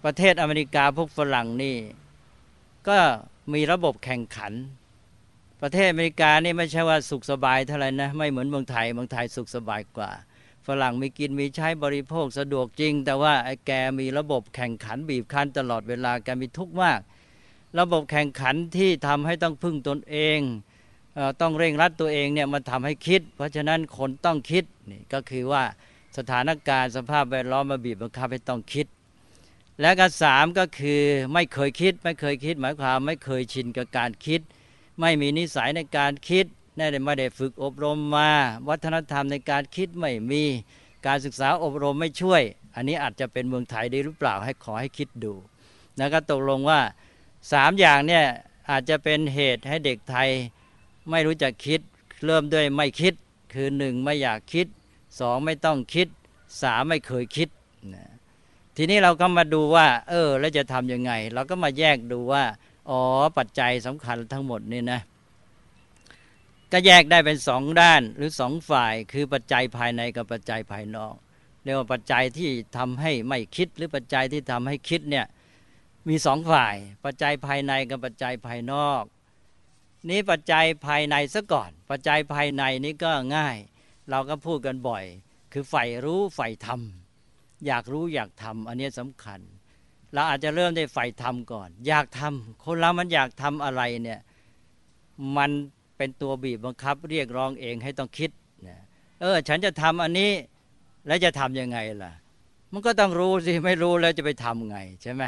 [0.05, 1.77] ประเทศอเมริกาพวกฝรั่งนี่
[2.88, 2.98] ก็
[3.53, 4.53] มีระบบแข่งขัน
[5.62, 10.11] ประเทศอเมริกานี่ไม่ใช่ว่าสุขสบายเท่าไหร่นะไม่เหมือนเมืองไทยเมืองไทยสุขสบายกว่า
[10.67, 17.01] ฝรั่งมีกินมีใช้บริโภคสะดวกจริง แต่ว่าไอ้แกมีระบบแข่งขันบีบคั้นตลอดเวลาแกมีทุกข์มาก
[17.79, 20.38] ระบบแข่งขันที่ทำให้ต้องพึ่งตนเอง
[21.40, 25.62] ต้องเร่งรัดตัวเองเนี่ยมันทำให้คิด เพราะฉะนั้นคนต้องคิดนี่ก็คือว่า
[26.17, 28.87] สถานการณ์สภาพแวดล้อมมาบีบบังคับให้ต้องคิด
[29.81, 34.40] และก็สามก็คือไม่เคยคิด ไม่เคยคิด หมายความไม่เคยชินกับการคิด
[35.01, 38.31] ไม่มีนิสัยในการคิดได้ไม่ได้ฝึกอบรมมา
[38.69, 40.43] วัฒนธรรมในการคิดไม่มี
[41.07, 42.43] การศึกษาอบรมไม่ช่วย
[42.75, 45.33] อันนี้อาจจะเป็นเมืองไทยได้หรือเปล่าให้ขอให้คิดดู
[45.97, 46.81] แล้วก็ตกลงว่า
[47.53, 48.25] สามอย่างเนี่ย
[48.71, 50.29] อาจจะเป็นเหตุให้เด็กไทย
[51.11, 51.81] ไม่รู้จักคิด
[52.25, 53.15] เริ่มด้วยไม่คิด
[53.55, 54.67] คือหนึ่งไม่อยากคิด
[55.21, 56.09] สองไม่ต้องคิด
[56.63, 57.49] สามไม่เคยคิด
[57.95, 58.05] นะ
[58.77, 62.45] ทีนี้เราก็มาดูว่า เออแล้วจะทำยังไง เราก็มาแยกดูว่า
[62.88, 63.01] อ๋อ
[63.38, 65.01] ปัจจัยสำคัญทั้งหมดนี่นะ
[66.73, 71.14] ก็แยกได้เป็นสองด้านหรือสองฝ่ายคือปัจจัยภายในกับปัจจัยภายนอก
[71.62, 75.27] เรียกว่าปัจจัยที่ทำให้ไม่คิดหรือปัจจัยที่ทำให้คิดเนี่ย
[76.09, 79.03] มีสองฝ่าย ปัจจัยภายในกับปัจจัยภายนอก
[80.09, 83.57] นี้ปัจจัยภายในซะก่อน ปัจจัยภายในนี้ก็ง่าย
[84.11, 85.05] เราก็พูดกันบ่อย
[85.53, 89.40] คือใฝ่รู้ใฝ่ทำอยากรู้อยากทำอันนี้สำคัญ
[90.14, 94.20] เราอาจจะเริ่มได้ใฝ่ทำก่อน อยากทำคนเรามันอยากทำอะไรเนี่ย
[95.37, 95.50] มัน
[95.96, 98.31] เป็นตัวบีบบังคับ เรียกร้องเองให้ต้องคิด
[98.68, 98.79] นะ
[99.20, 100.31] เออ ฉันจะทำอันนี้
[101.07, 102.12] แล้วจะทํำยังไงล่ะ
[102.72, 105.22] มันก็ต้องรู้สิไม่รู้แล้วจะไปทำไงใช่ไหม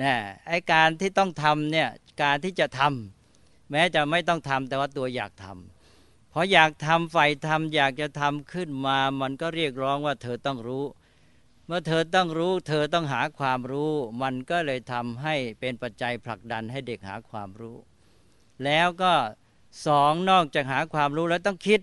[0.00, 0.12] นะ
[0.48, 1.88] ไอการที่ต้องทำเนี่ย
[2.22, 10.84] การที่จะทำแม้จะไม่ต้องทำแต่ว่าตัวอยากทำพออยากทำใฝ่ทำอยากจะทำขึ้นมา มันก็เรียกร้องว่าเธอต้องรู้
[11.70, 17.76] เมื่อเธอต้องรู้ เธอต้องหาความรู้ มันก็เลยทำให้เป็นปัจจัยผลักดันให้เด็กหาความรู้
[18.64, 19.12] แล้วก็
[19.86, 21.80] สองนอกจากหาความรู้แล้วต้องคิด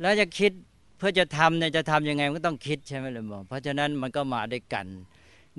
[0.00, 0.52] แล้วจะคิด
[0.98, 4.86] เพื่อจะทำเนี่ยจะทำยังไงก็ต้องคิดใช่ไหมล่ะหมอเพราะฉะนั้นมันก็มาด้วยกัน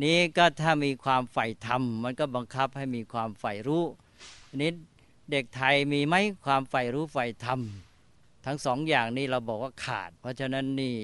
[0.03, 3.83] นี้ก็ถ้ามีความใฝ่ธรรมมันก็บังคับให้มีความใฝ่รู้
[4.61, 4.71] นี้
[5.31, 6.15] เด็กไทยมีไหม
[6.45, 7.59] ความใฝ่รู้ใฝ่ธรรม
[8.45, 10.95] ทั้งสองอย่างนี้เราบอกว่าขาด เพราะฉะนั้นนี่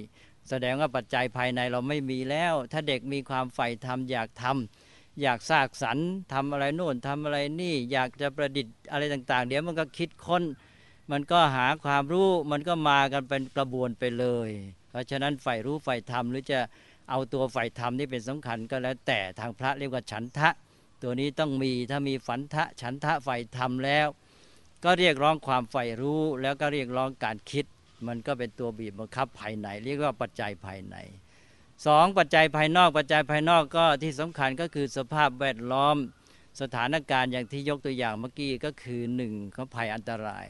[0.52, 10.44] แสดงว่าปัจจัยภายในเราไม่มีแล้ว ถ้าเด็กมีความใฝ่ทำอยากทำอยากสร้างสรรค์ทำอะไรโน่นทำอะไรนี่ อยากจะประดิษฐ์อะไรต่างๆ เดี๋ยวมันก็คิดค้น
[11.12, 14.50] มันก็หาความรู้มันก็มากันเป็นกระบวนไปเลย
[14.90, 16.60] เพราะฉะนั้นใฝ่รู้ใฝ่ธรรมหรือจะ
[17.10, 20.50] เอาตัวใฝ่ธรรมนี่เป็นสำคัญก็แล้วแต่ทางพระเรียกว่าฉันทะ
[21.02, 24.08] ตัวนี้ต้องมีถ้ามีฝันทะฉันทะใฝ่ธรรมแล้ว
[24.84, 27.66] ก็เรียกร้องความใฝ่รู้แล้วก็เรียกร้องการคิด
[28.08, 30.96] มันก็เป็นตัวบีบบังคับภายใน เรียกว่าปัจจัยภายใน
[31.86, 35.98] สองปัจจัยภายนอก ปัจจัยภายนอกก็ที่สำคัญก็คือสภาพแวดล้อม
[36.62, 40.48] สถานการณ์อย่างที่ยกตัวอย่างเมื่อกี้ก็คือหนึ่งเขาภัยอันตราย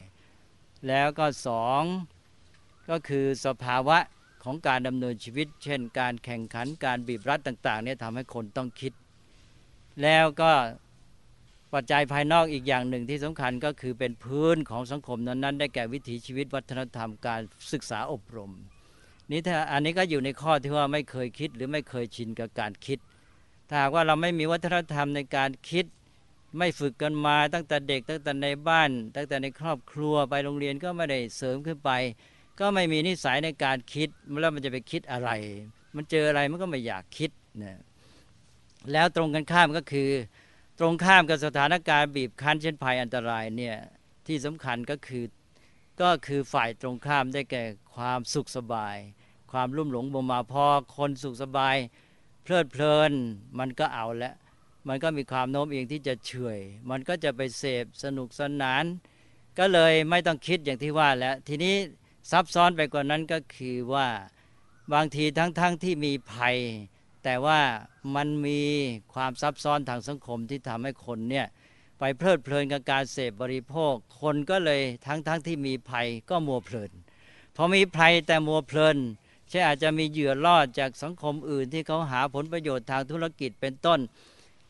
[0.87, 1.83] แล้วก็สอง
[2.89, 3.97] ก็คือสภาวะ
[4.43, 8.93] ของการดำเนินชีวิต เช่น การแข่งขันการบีบรัดต่างๆเนี่ยทำให้คนต้องคิด
[10.01, 10.51] แล้วก็
[11.73, 18.51] ปัจจัยภายนอกอีกอย่างหนึ่งที่สำคัญก็คือเป็นพื้นของสังคมนั้นๆ ได้แก่วิถีชีวิตวัฒนธรรมการศึกษาอบรม
[19.31, 22.99] นี่ถ้าอันนี้ก็อยู่ในข้อที่ว่าไม่เคยคิดหรือไม่เคยชินกับการคิด
[23.69, 25.85] ถ้าหากว่าเราไม่มีวัฒนธรรมในการคิด
[26.57, 31.91] ไม่ฝึกกันมาตั้งแต่เด็กตั้งแต่ในบ้าน ตั้งแต่ในครอบครัวไปโรงเรียนก็ไม่ได้เสริมขึ้นไป
[32.59, 34.09] ก็ไม่มีนิสัยในการคิด
[34.41, 35.29] แล้วมันจะไปคิดอะไร
[35.95, 37.31] มันเจออะไรมันก็ไม่อยากคิด
[37.63, 37.79] นะ
[38.91, 40.09] แล้วตรงกันข้ามก็คือ
[40.79, 43.77] ตรงข้ามกับสถานการณ์บีบคั้นเช่นภัยอันตรายเนี่ย
[44.27, 45.25] ที่สำคัญก็คือ
[46.01, 47.63] ก็คือฝ่ายตรงข้ามได้แก่
[47.95, 48.97] ความสุขสบาย
[49.51, 50.65] ความรุ่มหลงบ่มาพอ
[50.97, 51.75] คนสุขสบาย
[52.43, 53.11] เพลิดเพลิน
[53.59, 54.35] มันก็เอาแล้ว
[54.87, 58.83] มันก็มีความโน้มเอียงที่จะเฉยมันก็จะไปเสพสนุกสนาน
[59.57, 61.75] ก็เลยไม่ต้องคิดอย่างที่ว่าแล้วทีนี้
[62.31, 64.07] ซับซ้อนไปกว่านั้นก็คือว่า
[64.93, 66.57] บางทีทั้งๆทที่มีภัย
[67.23, 67.59] แต่ว่า
[68.15, 68.61] มันมี
[69.13, 71.47] ความซับซ้อนทางสังคมที่ทำให้คนเนี่ย
[71.99, 76.91] ไปเพลิดเพลินกับการเสพบริโภค คนก็เลยทั้งๆทที่มีภัยก็มัวเพลิน
[77.55, 78.97] พอมีภัยแต่มัวเพลิน
[79.51, 83.99] ช่อาจจะมีเหยื่อล่อจากสังคมอื่นที่เขาหาผลประโยชน์ทางธุรกิจเป็นต้น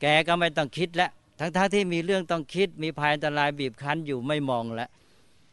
[0.01, 4.89] แกก็ไม่ต้องคิดแล้วทั้งๆทที่มีเรื่องต้องคิด มีภัยอันตรายบีบคั้นอยู่ไม่มองแล้ว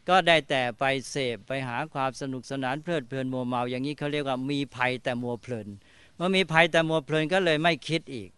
[0.09, 5.67] ก็ได้แต่ไปเสพไปหาความสนุกสนานเพลิดเพลินมัวเมาอย่างนี้เขาเรียกว่ามีภัยแต่มัวเพลิน
[6.19, 8.29] เมื่อมีภัยแต่มัวเพลินก็เลยไม่คิดอีก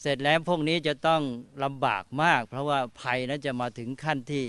[0.00, 1.22] เสร็จแล้วพวกนี้จะต้อง
[1.64, 4.44] ลำบากมาก เพราะว่าภัยนั้นจะมาถึงขั้นที่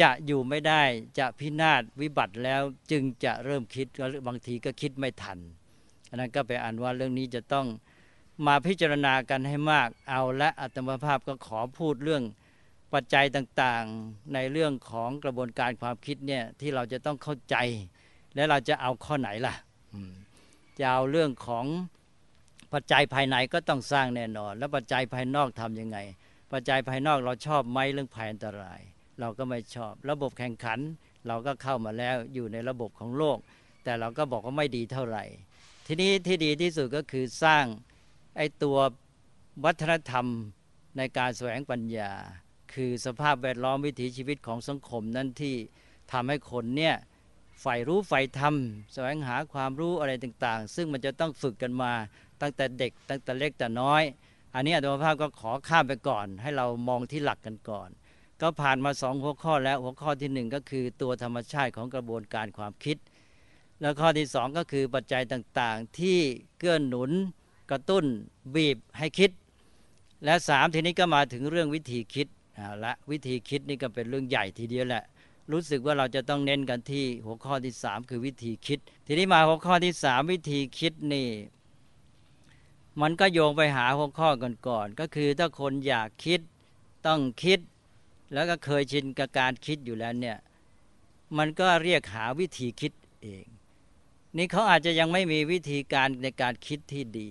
[0.00, 0.82] จะอยู่ไม่ได้
[1.18, 3.86] จะพินาศวิบัติแล้วจึงจะเริ่มคิด
[4.26, 5.38] บางทีก็คิดไม่ทัน
[6.08, 7.66] อันนั้นก็ไปอ่านว่าเรื่องนี้จะต้อง
[8.46, 12.22] มาพิจารณากันให้มากเอาและอัตมภาพก็ขอพูดเรื่อง
[12.92, 17.56] ปัจจัยต่างๆ ในเรื่องของกระบวนการความคิดเนี่ยที่เราจะต้องเข้าใจ
[18.34, 19.54] และเราจะเอาข้อไหนล่ะ
[20.78, 21.66] จะเอาเรื่องของ
[22.72, 25.98] ปัจจัยภายในก็ต้องสร้างแน่นอน แล้วปัจจัยภายนอกทํำยังไง
[26.52, 28.80] ปัจจัยภายนอกเราชอบไหมเรื่องภัยอันตราย
[29.20, 30.78] เราก็ไม่ชอบ ระบบแข่งขัน
[31.26, 33.38] เราก็เข้ามาแล้วอยู่ในระบบของโลก
[33.84, 35.24] แต่เราก็บอกว่าไม่ดีเท่าไหร่
[35.86, 37.64] ทีนี้ที่ดีที่สุดก็คือสร้าง
[38.36, 38.78] ไอ้ตัว
[39.64, 40.26] วัฒนธรรม
[40.96, 42.12] ในการแสวงปัญญา
[42.74, 45.54] คือสภาพแวดล้อมวิถีชีวิตของสังคมนั้นที่
[46.12, 46.94] ทำให้คนเนี่ย
[47.60, 48.54] ใฝ่รู้ใฝ่ธรรม
[48.92, 51.92] แสวงหาความรู้อะไรต่างๆ ซึ่งมันจะต้องฝึกกันมา
[52.42, 54.02] ตั้งแต่เด็กตั้งแต่เล็กแต่น้อย
[54.54, 57.88] อันนี้อาตมาภาพก็ขอข้ามไปก่อน ให้เรามองที่หลักกันก่อน
[58.40, 62.96] ก็ผ่านมาสองหัวข้อแล้วหัวข้อที่หนึ่งก็คือตัวธรรมชาติของกระบวนการความคิด
[63.80, 66.18] แล้วข้อที่สองก็คือปัจจัยต่างๆ ที่
[66.58, 67.10] เกื้อหนุน
[67.70, 68.04] กระตุ้น
[68.54, 69.30] บีบให้คิด
[70.24, 72.28] และสามทีนี้ก็มาถึงเรื่องวิธีคิด
[72.80, 75.04] และวิธีคิดนี่ก็เป็นเรื่องใหญ่ทีเดียวแหละ
[75.52, 81.28] รู้สึกว่าเราจะต้องเน้นกันที่หัวข้อที่สามคือวิธีคิด ทีนี้มาหัวข้อที่สามวิธีคิดนี่
[83.00, 86.40] มันก็โยงไปหาหัวข้อก่อนๆก็คือถ้าคนอยากคิด
[87.06, 87.60] ต้องคิด
[88.32, 90.38] แล้วก็เคยชินกับการคิดอยู่แล้วเนี่ย
[91.38, 93.46] มันก็เรียกหาวิธีคิดเอง
[94.36, 97.30] นี่เขาอาจจะยังไม่มีวิธีการในการคิดที่ดี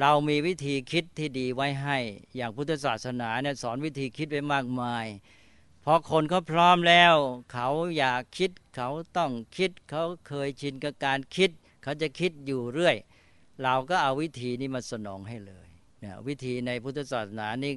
[0.00, 1.98] เรามีวิธีคิดที่ดีไว้ให้
[2.36, 5.06] อย่างพุทธศาสนาเนี่ยสอนวิธีคิดไว้มากมาย
[5.84, 7.14] พอคนเขาพร้อมแล้ว
[7.52, 11.50] เขาอยากคิดเขาต้องคิด เขาเคยชินกับการคิด
[11.82, 12.96] เขาจะคิดอยู่เรื่อย
[13.62, 15.68] เราก็เอาวิธีนี้มาสนองให้เลย
[16.02, 17.72] นี่ยวิธีในพุทธศาสนานี่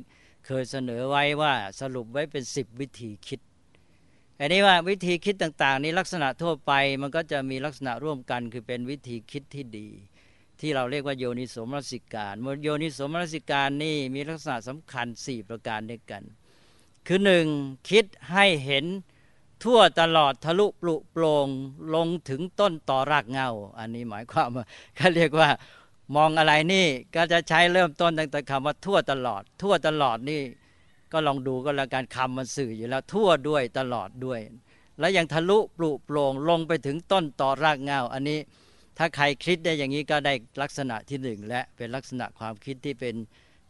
[0.46, 3.40] เคยเสนอไว้ว่าสรุปไว้เป็นสิบวิธีคิด
[4.40, 9.88] อันนี้ว่าวิธีคิดต่าง ๆ นี้ลักษณะทั่วไปมันก็จะมีลักษณะร่วมกันคือเป็นวิธีคิดที่ดี
[10.60, 16.24] ที่เราเรียกว่าโยนิสมรสิการโยนิสมรสิการนี่มีลักษณะสำคัญ 4 ประการด้วยกัน
[17.08, 17.46] คือหนึ่ง
[17.90, 18.86] คิดให้เห็น
[19.64, 21.48] ทั่วตลอดทะลุปลุโปรง
[21.96, 25.50] ลงถึงต้นต่อรากเงา อันนี้หมายความว่าเขาเรียกว่า
[26.16, 30.42] มองอะไรนี่ก็จะใช้เริ่มต้นตั้งแต่คำว่าทั่วตลอด ทั่วตลอดนี่
[31.12, 34.40] ก็ลองดูก็แล้วการคำมันสื่ออยู่แล้วทั่วด้วยตลอดด้วย
[35.00, 38.40] แล้วยังทะลุปลุโปรงลงไปถึงต้นต่อรากเงา อันนี้
[38.98, 43.16] ถ้าใครคิดได้อย่างนี้ก็ได้ลักษณะที่หนึ่งและเป็นลักษณะความคิดที่เป็น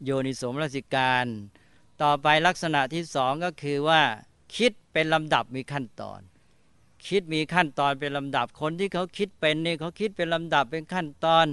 [0.04, 1.26] โยนิสมรสิการ
[2.02, 4.02] ต่อไปลักษณะที่สองก็คือว่า
[4.56, 6.20] คิดเป็นลำดับมีขั้นตอน
[7.08, 11.46] คิดมีขั้นตอนเป็นลำดับคนที่เขาคิดเป็นนี่เขาคิดเป็นลำดับเป็นขั้นตอน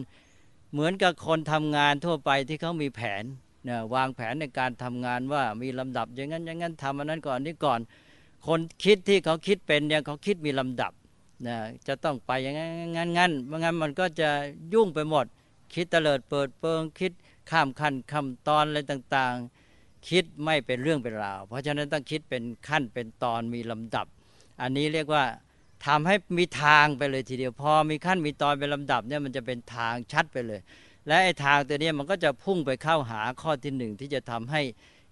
[0.71, 3.23] เหมือนกับคนทำงานทั่วไปที่เขามีแผน
[3.63, 7.79] เนี่ยวางแผนในการทำงานว่ามีลำดับอย่างนั้นอย่างนั้นทำอันนั้นก่อนนี้ก่อน
[8.47, 10.91] คนคิดที่เขาคิดเป็นเนี่ยเขาคิดมีลำดับ
[11.47, 11.57] นะ
[11.87, 14.29] จะต้องไปอย่างนั้นงั้นงั้นไม่งั้นมันก็จะ
[14.73, 15.25] ยุ่งไปหมด
[15.73, 17.11] คิดเตลิดเปิดเปิงคิด
[17.49, 19.56] ข้ามขั้นคำตอนอะไรต่างๆ
[20.09, 24.07] คิดไม่เป็นเรื่องเป็นราว เพราะฉะนั้นต้องคิดเป็นขั้นเป็นตอนมีลำดับ
[24.61, 25.23] อันนี้เรียกว่า
[25.85, 30.61] ทำให้มีทางไปเลยทีเดียวพอมีขั้นมีตอนเป็นลำดับเนี่ยมันจะเป็นทางชัดไปเลย
[31.07, 34.61] และไอ้ทางตัวนี้มันก็จะพุ่งไปเข้าหาข้อที่หนึ่งที่จะทำให้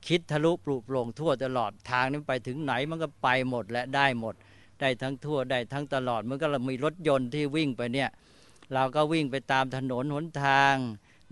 [0.07, 4.35] คิดทะลุปลุกโปร่งทั่วตลอดทางนี้ไปถึงไหนมันก็ไปหมดและได้หมด
[4.79, 8.09] ได้ทั้งทั่วได้ทั้งตลอดมันก็เรามีรถยนต์ที่วิ่งไปเนี่ย
[8.73, 10.75] เราก็วิ่งไปตามถนนหนทาง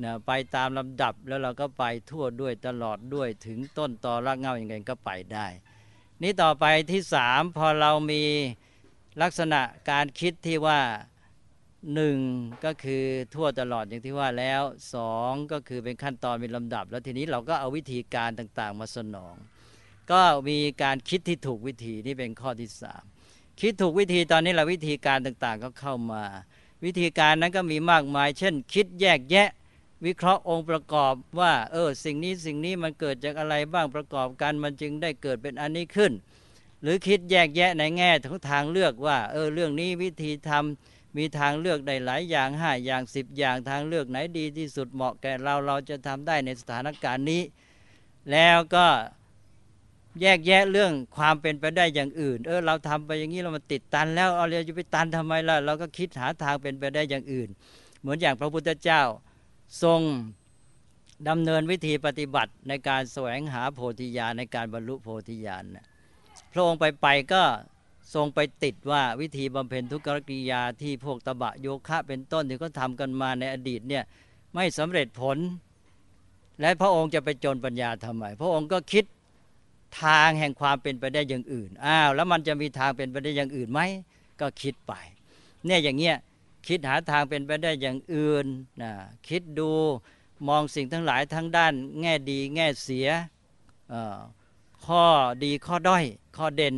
[0.01, 5.47] นะไปตามลำดับแล้วเราก็ไปทั่วด้วยตลอดด้วยถึงต้นตอรากเงาอย่างไรก็ไปได้
[6.21, 8.23] นี่ต่อไปที่สามพอเรามี
[9.21, 10.79] ลักษณะการคิดที่ว่า
[11.93, 12.17] หนึ่ง
[12.65, 13.03] ก็คือ
[13.36, 14.62] ทั่วตลอดอย่างที่ว่าแล้ว
[14.93, 19.36] สองก็คือเป็นขั้นตอนมีลำดับ แล้วทีนี้เราก็เอาวิธีการต่างๆ มาสนอง
[20.12, 23.03] ก็มีการคิดที่ถูกวิธีนี่เป็นข้อที่สาม
[23.62, 26.23] คิดถูกวิธีตอนนี้เราวิธีการต่างๆ ก็เข้ามา
[26.86, 29.49] วิธีการนั้นก็มีมากมาย เช่น คิดแยกแยะ
[30.06, 36.12] วิเคราะห์องค์ประกอบว่า เออ สิ่งนี้สิ่งนี้มันเกิดจากอะไรบ้างประกอบกันมันจึงได้เกิดเป็นอันนี้ขึ้น
[36.82, 47.42] หรือคิดแยกแยะในแง่ของทางเลือกว่า เออ เรื่องนี้วิธีทำมีทางเลือกได้หลายอย่างห้าอย่างสิบอย่างทางเลือกไหนดีที่สุดเหมาะแก่เราเราจะทำได้ในสถานการณ์นี้
[48.32, 48.86] แล้วก็
[50.22, 57.50] แยกแยะเรื่องความเป็นไปได้อย่างอื่น เออเราทำไปอย่างนี้เรามาติดตัน แล้วเอาเราจะไปตันทำไมล่ะเราก็คิดหาทางเป็นไปได้อย่างอื่น
[58.02, 59.02] เหมือนอย่างพระพุทธเจ้า
[59.82, 60.02] ทรง
[61.30, 65.64] ดำเนินวิธีปฏิบัติในการแสวงหาโพธิญาณในการบรรลุโพธิญาณ
[66.54, 67.44] พระองค์ไปไปก็
[68.14, 74.04] ทรงไปติดว่าวิธีบำเพ็ญทุกขกิริยาที่พวกตบะโยคะเป็นต้นที่เขาทำกันมาในอดีตเนี่ย
[74.54, 75.38] ไม่สำเร็จผล
[76.62, 79.06] และพระองค์จะไปจนปัญญาทำไม พระองค์ก็คิด
[80.02, 83.82] ทางแห่งความเป็นไปได้อย่างอื่นอ้าวแล้วมันจะมีทางเป็นไปได้อย่างอื่นไหม
[84.42, 84.94] ก็คิดไป
[85.66, 86.16] เนี่ยอย่างเงี้ย
[86.67, 88.45] คิดหาทางเป็นไปได้อย่างอื่น
[88.82, 88.91] นะ
[89.28, 89.71] คิดดู
[90.47, 93.08] มองสิ่งทั้งหลายทั้งด้าน แง่ดีแง่เสีย
[94.86, 95.04] ข้อ
[95.43, 96.04] ดีข้อด้อย
[96.38, 96.76] ข้อเด่น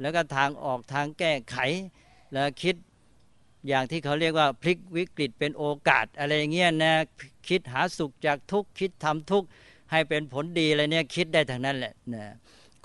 [0.00, 1.56] แล้วก็ทางออกทางแก้ไข
[2.32, 2.76] แล้วคิด
[3.68, 6.92] อย่างที่เขาเรียกว่าพลิกวิกฤตเป็นโอกาส อะไรเงี้ยนะ
[7.48, 9.44] คิดหาสุขจากทุกคิดทำทุก
[9.90, 12.24] ให้เป็นผลดีอะไรเนี่ยคิดได้ทางนั้นแหละนะ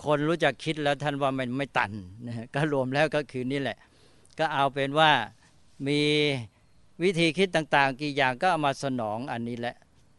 [0.03, 1.91] คนรู้จักคิดแล้วท่านว่ามันไม่ตัน
[2.27, 3.77] นะก็รวมแล้วก็คือนี่แหละ
[4.39, 5.11] ก็เอาเป็นว่า
[5.87, 6.01] มี
[7.03, 9.75] วิธีคิดต่าง ๆ กี่อย่างก็เอามาสนองอันนี้แหละ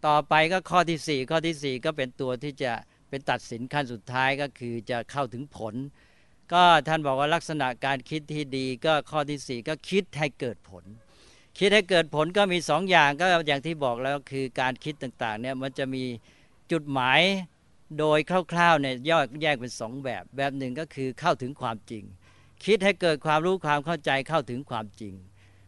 [0.07, 2.73] ต่อไปก็ข้อที่ 4 ข้อที่ 4 ก็เป็นตัวที่จะ
[3.09, 5.75] เป็นตัดสินขั้นสุดท้ายก็คือจะเข้าถึงผล
[6.53, 10.85] ก็ท่านบอกว่าลักษณะการคิดที่ดีก็ข้อที่ 4 ก็คิดให้เกิดผล
[11.59, 16.05] คิดให้เกิดผลก็มีสองอย่างก็อย่างที่บอกแล้วคือการคิดต่างๆเนี่ยมันจะมี
[16.73, 17.21] จุดหมาย
[17.99, 18.19] โดย
[18.53, 22.05] คร่าวๆเนี่ยย่อยแยกเป็นสองแบบ แบบหนึ่งก็คือเข้าถึงความจริง
[22.65, 25.15] คิดให้เกิดความรู้ความเข้าใจเข้าถึงความจริง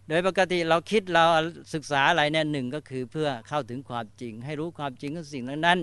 [0.08, 1.24] โดยปกติเราคิดเรา
[1.74, 5.78] ศึกษาอะไรเนี่ยหนึ่งก็คือเพื่อเข้าถึงความจริง ให้รู้ความจริงของสิ่งนั้น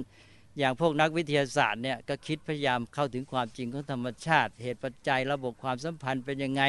[0.59, 6.63] อย่างพวกนักวิทยาศาสตร์เนี่ยก็คิดพยายามเข้าถึงความจริงของธรรมชาติ เหตุปัจจัยระบบความสัมพันธ์เป็นยังไง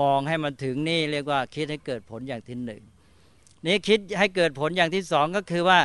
[0.00, 2.82] มองให้มันถึงนี่เรียกว่าคิดให้เกิดผลอย่างที่หนึ่ง
[3.66, 5.80] นี้คิดให้เกิดผลอย่างที่สองก็คือว่า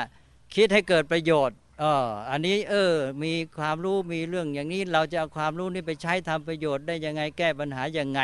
[0.56, 1.94] คิดให้เกิดประโยชน์อ๋อ
[2.30, 8.22] อันนี้เออมีความรู้มีเรื่องอย่างนี้เราจะเอาความรู้นี้ไปใช้ทำประโยชน์ได้ยังไงแก้ปัญหาย่างไง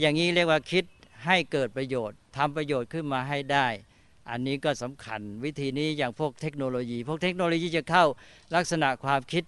[0.00, 0.84] อย่างนี้เรียกว่าคิด
[1.24, 3.66] ให้เกิดประโยชน์ทำประโยชน์ขึ้นมาให้ได้
[4.30, 8.04] อันนี้ก็สำคัญวิธีนี้อย่างพวกเทคโนโลยี พวกเทคโนโลยีจะเข้า
[8.54, 9.44] ลักษณะความคิด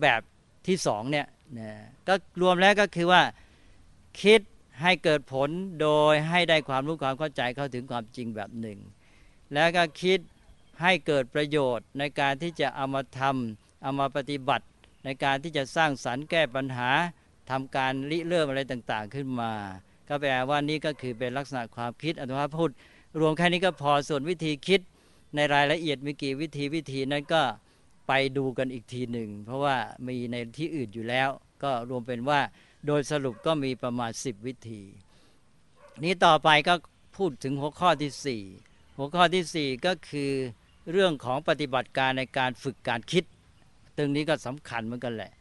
[0.00, 0.20] แบบ
[0.66, 1.26] ที่สองเนี่ย
[1.58, 1.70] นะ
[2.08, 3.22] ก็รวมแล้วก็คือว่า
[4.22, 4.40] คิด
[4.82, 8.78] ให้เกิดผลโดยให้ได้ความรู้ความเข้าใจเข้าถึงความจริงแบบหนึ่ง
[9.54, 10.18] แล้วก็คิด
[10.82, 14.66] ให้เกิดประโยชน์ในการที่จะเอามาทำเอามาปฏิบัติ
[15.04, 16.90] ในการที่จะสร้างสรรค์แก้ปัญหา
[17.50, 19.52] ทำการริเริ่มอะไรต่างๆขึ้นมา
[20.08, 22.70] ก็แปลว่านี่ก็คือเป็นลักษณะความคิดอัตมาพูด
[23.20, 24.80] รวมแค่นี้ก็พอส่วนวิธีคิด
[25.34, 27.42] ในรายละเอียดมีกี่วิธีวิธีนั้นก็
[28.08, 31.28] ไปดูกันอีกทีหนึ่ง เพราะว่ามีในที่อื่นอยู่แล้ว
[31.62, 32.40] ก็รวมเป็นว่า
[32.86, 34.80] โดยสรุปก็มีประมาณ 10 วิธี
[36.04, 36.74] นี้ต่อไปก็
[37.16, 40.30] พูดถึงหัวข้อที่ 4 หัวข้อที่ 4 ก็คือ
[40.90, 43.24] เรื่องของปฏิบัติการในการฝึกการคิด
[43.96, 45.32] ตรงนี้ก็สำคัญเหมือนกันแหละ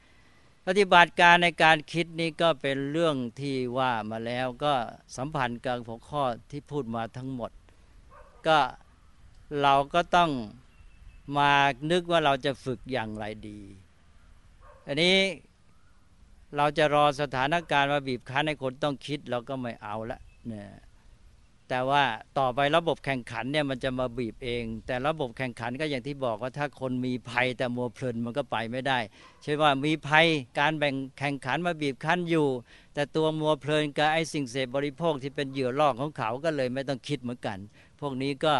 [0.69, 4.73] ปฏิบัติการในการคิดนี้ก็เป็นเรื่องที่ว่ามาแล้วก็
[5.15, 7.51] สัมพันธ์กับหัวข้อที่พูดมาทั้งหมด
[8.47, 8.59] ก็
[9.61, 10.31] เราก็ต้อง
[11.37, 11.51] มา
[11.91, 13.59] นึกว่าเราจะฝึกอย่างไรดี
[14.87, 15.17] อันนี้
[16.55, 20.69] เราจะรอสถานการณ์มาบีบคั้นให้คนต้องคิดเราก็ไม่เอาละเนี่ย
[21.69, 22.03] แต่ว่า
[22.39, 28.99] ต่อไประบบแข่งขันเนี่ยมันจะมาบีบเอง แต่ระบบแข่งขันก็อย่างที่บอกว่าถ้าคนมีภัยแต่มัวเพลินมันก็ไปไม่ได้
[29.43, 30.25] ใช่ว่ามีภัย
[30.59, 32.47] การแบ่งแข่งขันมาบีบคั้นอยู่
[32.93, 37.57] แต่ตัวมัวเพลินกับไอ้สิ่งเสพบริโภคที่เป็นเหยื่อล่อของเขาก็เลยไม่ต้องคิดเหมือนกัน
[37.99, 38.53] พวกนี้ก็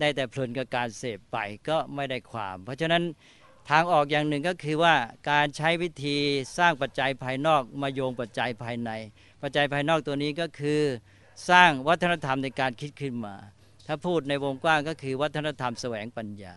[0.00, 1.36] ได้แต่เพลินกับการเสพไป
[1.68, 3.02] ก็ไม่ได้ความ เพราะฉะนั้น
[3.70, 4.94] ทางออกอย่างหนึ่งก็คือว่า
[5.30, 6.16] การใช้วิธี
[6.58, 8.90] สร้างปัจจัยภายนอกมาโยงปัจจัยภายใน
[9.42, 10.80] ปัจจัยภายนอกตัวนี้ก็คือ
[11.50, 13.34] สร้างวัฒนธรรมในการคิดขึ้นมา
[13.86, 16.54] ถ้าพูดในวงกว้างก็คือวัฒนธรรมแสวงปัญญา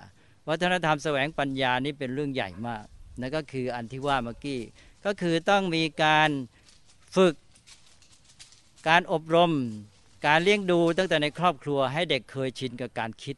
[0.50, 2.86] วัฒนธรรมแสวงปัญญานี้เป็นเรื่องใหญ่มาก
[3.20, 4.60] นั่นก็คืออันที่ว่าเมื่อกี้
[5.06, 6.30] ก็คือต้องมีการ
[7.16, 7.36] ฝึก
[8.88, 9.52] การอบรม
[10.28, 13.36] การเลี้ยงดูตั้งแต่ในครอบครัวให้เด็กเคยชินกับการคิด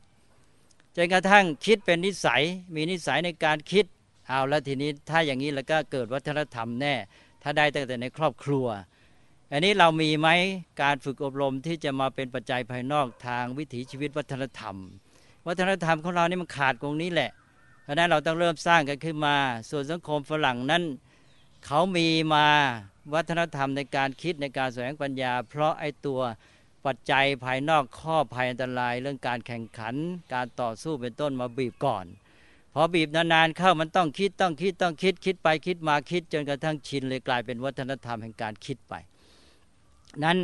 [0.96, 2.44] จนกระทั่งคิดเป็นนิสัย
[2.76, 3.86] มีนิสัยในการคิด
[4.28, 6.96] เอาแล้วทีนี้ถ้าอย่างนี้แล้วก็เกิดวัฒนธรรมแน่
[7.44, 8.66] ถ้าได้ตั้งแต่ในครอบครัว
[9.52, 10.30] อันนี้เรามีไหม
[10.82, 14.76] การฝึกอบรมที่จะมาเป็นปัจจัยภายนอกทางวิถีชีวิตวัฒนธรรม
[15.48, 17.32] วัฒนธรรมของเรานี่มันขาดตรงนี้แหละ
[17.84, 19.36] เพราะนั้นเราต้องเริ่มสร้างกันขึ้นมา
[19.70, 20.84] ส่วนสังคมฝรั่งนั้น
[21.66, 22.48] เขามีมา
[23.14, 26.22] วัฒนธรรมในการคิดในการแสวงปัญญา เพราะไอ้ตัว
[26.86, 29.96] ปัจจัยภายนอกข้อภัยอันตราย เรื่องการแข่งขัน
[30.34, 32.06] การต่อสู้เป็นต้นมาบีบก่อน
[32.74, 38.96] พอบีบนานๆเข้ามันต้องคิดต้องคิดต้องคิดคิดไปคิดมาคิด จนกระทั่งชินเลยกลายเป็นวัฒนธรรมแห่งการคิดไป
[40.24, 40.38] นั้น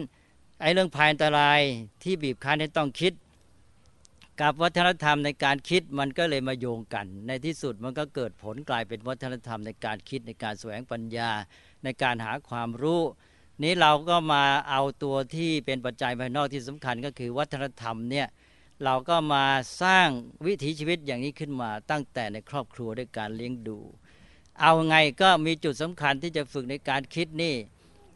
[0.61, 1.59] ไอ้เรื่องภัยอันตราย
[2.03, 3.13] ที่บีบคั้นให้ต้องคิด
[4.41, 11.29] กับวัฒนธรรมในการคิดมันก็เลยมาโยงกัน ในที่สุดมันก็เกิดผลกลายเป็นวัฒนธรรมในการคิดในการแสวงปัญญา
[11.83, 13.01] ในการหาความรู้
[13.63, 18.27] นี้เราก็มาเอาตัวที่เป็นปัจจัยภายนอกที่สำคัญก็คือวัฒนธรรมเนี่ย
[18.83, 19.45] เราก็มา
[19.83, 20.07] สร้าง
[20.45, 23.77] วิถีชีวิตอย่างนี้ขึ้นมาตั้งแต่ในครอบครัวด้วยการเลี้ยงดู
[24.61, 27.55] เอาไงก็มีจุดสำคัญที่จะฝึกในการคิดนี่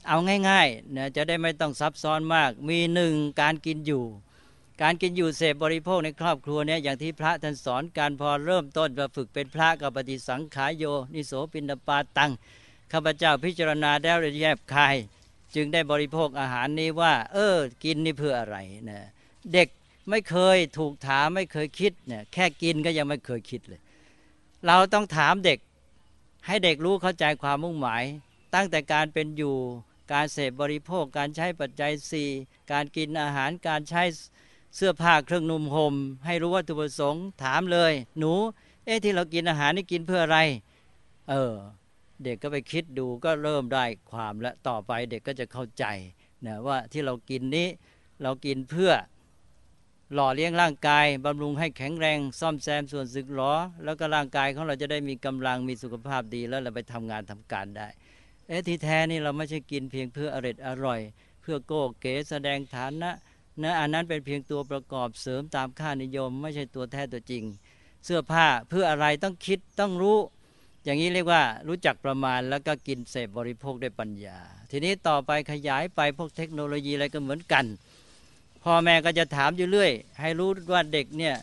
[0.09, 4.03] เอาง่ายๆนะจะได้ไม่ต้องซับซ้อนมาก มีหนึ่งการกินอยู่
[4.81, 10.83] การกินอยู่เสพบริโภคในครอบครัวเนี่ยอย่างที่พระท่านสอนการพอเริ่มต้นมาฝึกเป็นพระกับปฏิสังขายโย
[11.13, 12.31] นิโสปินดปาตัง
[12.91, 14.95] ข้าพเจ้าพิจารณาได้ละแยบคาย
[15.55, 18.57] จึงได้บริโภคอาหารนี้ว่า เออ กินนี่เพื่ออะไร
[18.89, 18.99] นะ
[19.53, 19.67] เด็ก
[20.09, 23.81] ไม่เคยถูกถามไม่เคยคิดเนี่ยแค่กินก็ยังไม่เคยคิดเลย
[24.65, 25.59] เราต้องถามเด็ก
[26.47, 28.03] ให้เด็กรู้เข้าใจความมุ่งหมาย
[28.55, 29.55] ตั้งแต่การเป็นอยู่
[30.13, 32.29] การเสพบริโภค การใช้ปัจจัยสี่
[32.71, 34.03] การกินอาหารการใช้
[34.75, 35.95] เสื้อผ้าเครื่องนุ่มห่ม
[36.25, 38.33] ให้รู้วัตถุประสงค์ถามเลย หนู
[38.85, 40.39] เอ๊ะที่เรากินอาหารนี่กินเพื่ออะไร
[41.29, 41.53] เออ
[42.23, 45.85] เด็กก็ไปคิดดูก็เริ่มได้ความและต่อไปเด็กก็จะเข้าใจ
[46.45, 47.67] นะว่าที่เรากินนี้
[48.23, 48.91] เรากินเพื่อ
[50.13, 53.53] หล่อเลี้ยงร่างกายบำรุงให้แข็งแรง ซ่อมแซมส่วนสึกหรอ
[53.83, 57.87] แล้วก็ร่างกายของเราจะได้มีกำลังมีสุขภาพดีแล้วเราไปทำงานทำการได้
[58.49, 61.01] เอ๊ะที่แท้นี่เราไม่ใช่กินเพียงเพื่ออร่อยอร่อย
[61.41, 63.11] เพื่อโก้เก๋แสดงฐานะ
[63.61, 67.43] นะอันนั้นเป็นเพียงตัวประกอบเสริมตามค่านิยม ไม่ใช่ตัวแท้ตัวจริง
[68.05, 70.17] เสื้อผ้าเพื่ออะไรต้องคิดต้องรู้
[70.83, 74.37] อย่างนี้เรียกว่ารู้จักประมาณแล้วก็กินเสพบริโภคด้วยปัญญา
[74.71, 77.65] ทีนี้ต่อไปขยายไปพวกเทคโนโลยีอะไรก็เหมือนกัน
[78.63, 79.91] พ่อแม่ก็จะถามอยู่เรื่อย
[80.21, 81.35] ให้รู้ว่าเด็กเนี่ย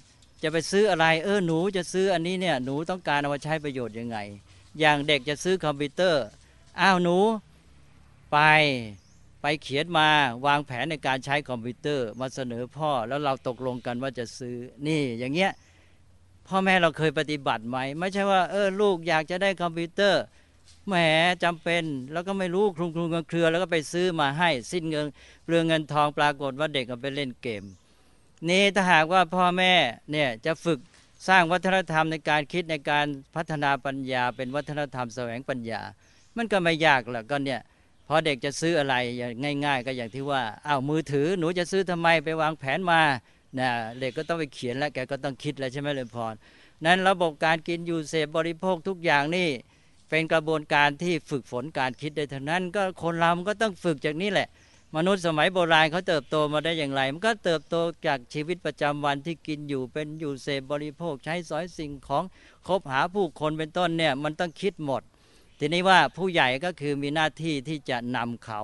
[0.43, 4.19] จะไปซื้ออะไรเออหนูจะซื้ออันนี้เนี่ยหนูต้องการเอามาใช้ประโยชน์ยังไง
[4.81, 6.25] อย่างเด็กจะซื้อคอมพิวเตอร์
[6.81, 7.19] อ้าวหนู
[8.33, 8.39] ไป
[9.43, 10.09] ไปเขียนมา
[10.47, 14.57] วางแผนในการใช้คอมพิวเตอร์มาเสนอพ่อแล้วเราตกลงกันว่าจะซื้อ
[14.87, 15.53] นี่อย่างเงี้ย
[16.49, 20.23] พ่อแม่เราเคยปฏิบัติไหม ไม่ใช่ว่าเออลูกอยากจะได้คอมพิวเตอร์
[20.87, 20.95] แหม
[21.45, 25.07] จำเป็นแล้วก็ไม่รู้คลุมคลุมเครือแล้วก็ไปซื้อมาให้สิ้นเงิน
[25.45, 27.65] เปลืองเงินทองปรากฏว่าเด็กก็ไปเล่นเกม
[28.49, 29.73] นี่ถ้าหากว่าพ่อแม่
[30.11, 30.79] เนี่ยจะฝึก
[31.29, 33.07] สร้างวัฒนธรรมในการคิดในการ
[33.37, 35.83] พัฒนาปัญญา เป็นวัฒนธรรมแสวงปัญญา
[36.37, 37.61] มันก็ไม่ยากหรอกก็เนี่ย
[38.07, 39.33] พอเด็กจะซื้ออะไรอย่าง
[39.65, 43.01] ง่าย ๆ ก็อย่างที่ว่าอ้าวมือถือหนูจะซื้อทำไมไปวางแผนมา
[43.59, 43.69] นะ
[44.01, 46.35] เด็กก็ต้องไปเขียนแล้วแกก็ต้องคิดแล้วใช่ไหมเลยพร
[46.85, 49.49] นั้นระบบการกินอยู่เสพบริโภคทุกอย่างนี่
[50.09, 54.49] เป็นกระบวนการที่ฝึกฝนการคิดได้เท่านั้น ก็คนเรามันก็ต้องฝึกจากนี้แหละ
[54.97, 57.77] มนุษย์สมัยโบราณเขาเติบโตมาได้อย่างไร มันก็เติบโต
[58.07, 62.25] จากชีวิตประจำวันที่กินอยู่เป็นอยู่เสพบริโภคใช้สอยสิ่งของ
[62.67, 65.03] คบหาผู้คนเป็นต้นเนี่ยมันต้องคิดหมด
[65.59, 68.63] ทีนี้ว่าผู้ใหญ่ก็คือมีหน้าที่ที่จะนำเขา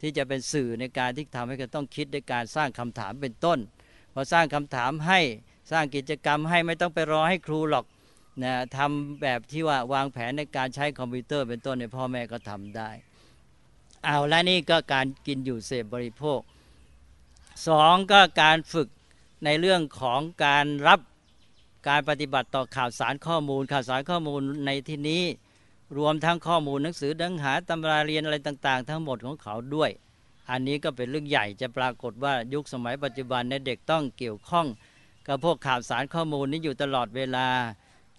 [0.00, 3.58] ที่จะเป็นสื่อในการที่ทำให้เขาต้องคิดในการสร้างคำถามเป็นต้น
[4.12, 5.20] พอสร้างคำถามให้
[5.72, 7.84] สร้างกิจกรรมให้ไม่ต้องไปรอให้ครูหรอก
[8.42, 12.90] นะทำแบบที่ว่าวางแผนในการใช้คอมพิวเตอร์เป็นต้นในพ่อแม่ก็ทำได้
[14.04, 16.40] เอาและนี่ก็การกินอยู่เสพบริโภค
[17.68, 18.88] สองก็การฝึก
[19.44, 21.00] ในเรื่องของการรับ
[21.88, 25.22] การปฏิบัติต่อข่าวสารข้อมูล ข่าวสารข้อมูลในที่นี้
[25.96, 29.90] รวมทั้งข้อมูลหนังสือดังหาตำราเรียนอะไรต่าง ๆ ทั้งหมดของเขาด้วย
[30.50, 34.66] อันนี้ก็เป็นเรื่องใหญ่จะปรากฏว่ายุคสมัยปัจจุบันในเด็กต้องเกี่ยวข้อง
[35.28, 37.48] กับพวกข่าวสารข้อมูลนี้อยู่ตลอดเวลา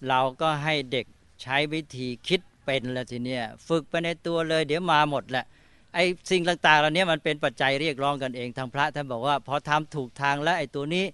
[0.08, 1.06] เราก็ให้เด็ก
[1.42, 5.46] ใช้วิธีคิดเป็นแล้วทีเนี้ยฝึกไปในตัวเลย เดี๋ยวมาหมดแหละ
[5.94, 11.06] ไอ้สิ่งต่างๆเหล่านี้มันเป็นปัจจัยเรียกร้องกันเองทางพระท่านบอกว่าพอทำถูกทางแล้วไอ้ตัวนี้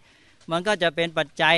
[0.51, 1.57] มันก็จะเป็นปัจจัย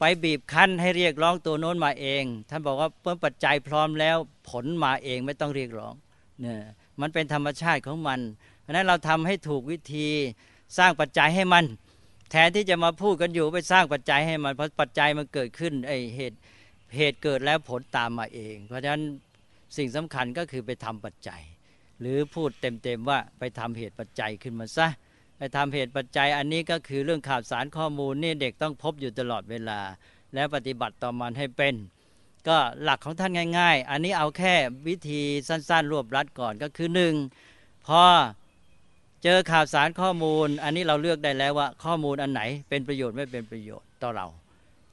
[0.00, 4.16] ไปบีบคั้นให้เรียกร้องตัวโน้นมาเอง ท่านบอกว่าเมื่อปัจจัยพร้อมแล้ว
[4.50, 5.94] ผลมาเองไม่ต้องเรียกร้อง
[6.40, 6.62] เนี่ย
[7.00, 8.20] มันเป็นธรรมชาติของมัน
[8.60, 10.08] เพราะนั้นเราทำให้ถูกวิธี
[10.78, 11.64] สร้างปัจจัยให้มัน
[12.30, 16.38] แทนที่จะมาพูดกันอยู่ไปสร้างปัจจัยให้มัน เพราะปัจจัยมันเกิดขึ้นไอเหตุ
[16.96, 19.02] เหตุเกิดแล้วผลตามมาเอง เพราะฉะนั้น
[19.76, 21.42] สิ่งสำคัญก็คือไปทำปัจจัย
[22.00, 24.88] หรือพูดเต็มๆว่าไปทำเหตุปัจจัยขึ้นมาซะ
[25.56, 29.80] ทำเหตุปัจจัยอันนี้ก็คือเรื่องข่าวสารข้อมูลนี่เด็กต้องพบอยู่ตลอดเวลา
[30.34, 31.74] และปฏิบัติต่อมันให้เป็น
[32.48, 34.54] ก็หลักของท่านง่าย ๆ อันนี้เอาแค่
[34.88, 37.14] วิธีสั้นๆ รวบรัดก่อนก็คือหนึ่ง
[37.86, 38.02] พอ
[39.22, 44.26] เจอข่าวสารข้อมูล อันนี้เราเลือกได้แล้วว่าข้อมูลอันไหนเป็นประโยชน์ไม่เป็นประโยชน์ต่อเรา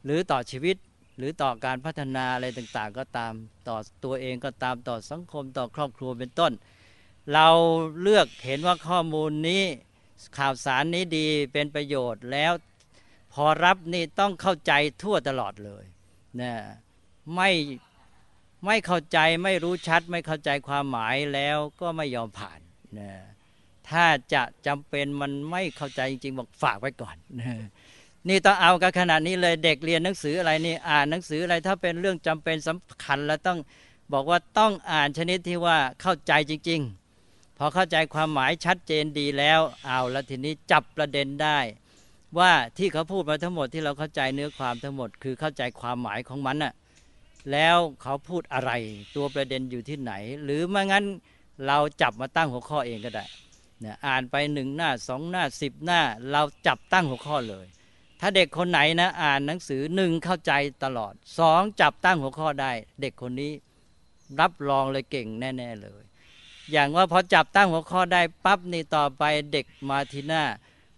[0.05, 0.75] หรือต่อชีวิต
[1.17, 3.33] หรือต่อการพัฒนาอะไรต่างๆ ก็ตาม
[3.67, 6.51] ต่อตัวเองก็ตามต่อสังคมต่อครอบครัวเป็นต้น
[7.33, 7.47] เรา
[8.01, 9.63] เลือกเห็นว่าข้อมูลนี้
[10.37, 12.51] ข่าวสารนี้ดีเป็นประโยชน์แล้ว
[13.33, 15.85] พอรับนี่ต้องเข้าใจทั่วตลอดเลย
[16.41, 16.53] นะ
[17.35, 17.49] ไม่
[18.65, 22.59] ไม่เข้าใจไม่รู้ชัด ไม่เข้าใจความหมายแล้วก็ไม่ยอมผ่าน
[22.99, 23.11] นะ
[23.89, 27.63] ถ้าจะจำเป็นมันไม่เข้าใจจริงๆบอกฝากไว้ก่อนนะ
[28.27, 33.59] นี่ต้องเอากันขนาดนี้เลยเด็กเรียนหนังสืออะไรนี่อ่านหนังสืออะไรถ้าเป็นเรื่องจำเป็นสำคัญแล้วต้อง
[34.13, 37.06] บอกว่าต้องอ่านชนิดที่ว่าเข้าใจจริง ๆ
[37.57, 41.59] พอเข้าใจความหมายชัดเจนดีแล้วเอาแล้วทีนี้จับประเด็นได้
[42.39, 46.73] ว่าที่เขาพูดมาทั้งหมดที่เราเข้าใจเนื้อความทั้งหมด คือเข้าใจความหมายของมันน่ะ
[47.51, 48.71] แล้วเขาพูดอะไร
[49.15, 51.05] ตัวประเด็นอยู่ที่ไหน หรือไม่งั้น
[51.67, 53.25] เราจับมาตั้งหัวข้อเองก็ได้
[53.79, 56.01] เนี่ยอ่านไปหนึ่งหน้าสองหน้าสิบหน้า
[56.31, 57.65] เราจับตั้งหัวข้อเลย
[58.19, 60.53] ถ้าเด็กคนไหนนะอ่านหนังสือหนึ่งเข้าใจ
[60.83, 63.51] ตลอดสองจับตั้งหัวข้อได้ เด็กคนนี้
[64.39, 66.03] รับรองเลยเก่งแน่ ๆ เลย
[66.71, 70.43] อย่างว่าพอจับตั้งหัวข้อได้ปั๊บนี่ต่อไปเด็กมาทีหน้า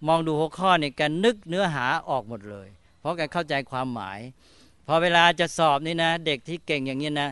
[0.08, 2.68] มองดูหัวข้อนี่กันนึกเนื้อหาออกหมดเลย
[3.00, 4.20] เพราะแกเข้าใจความหมาย
[4.88, 7.30] พอเวลาจะสอบนี่นะ เด็กที่เก่งอย่างนี้นะ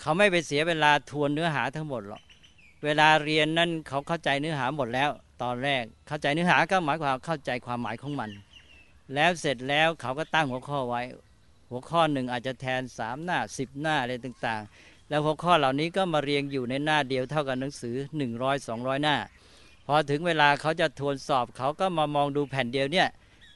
[0.00, 2.22] เขาไม่ไปเสียเวลาทวนเนื้อหาทั้งหมดหรอก
[2.84, 5.10] เวลาเรียนนั่นเขาเข้าใจเนื้อหาหมดแล้ว
[5.42, 8.30] ตอนแรกเข้าใจเนื้อหาก็หมายความเข้าใจความหมายของมัน
[9.14, 11.02] แล้วเสร็จแล้วเขาก็ตั้งหัวข้อไว้
[11.70, 17.96] หัวข้อหนึ่งอาจจะแทนสามหน้าสิบหน้าอะไรต่างๆ แล้วหัวข้อเหล่านี้ก็มาเรียงอยู่ในหน้าเดียวเท่ากับหนังสือ
[18.32, 19.16] 100 200 หน้า
[19.86, 23.08] พอถึงเวลาเขาจะทวนสอบเขาก็มามองดูแผ่นเดียวเนี่ย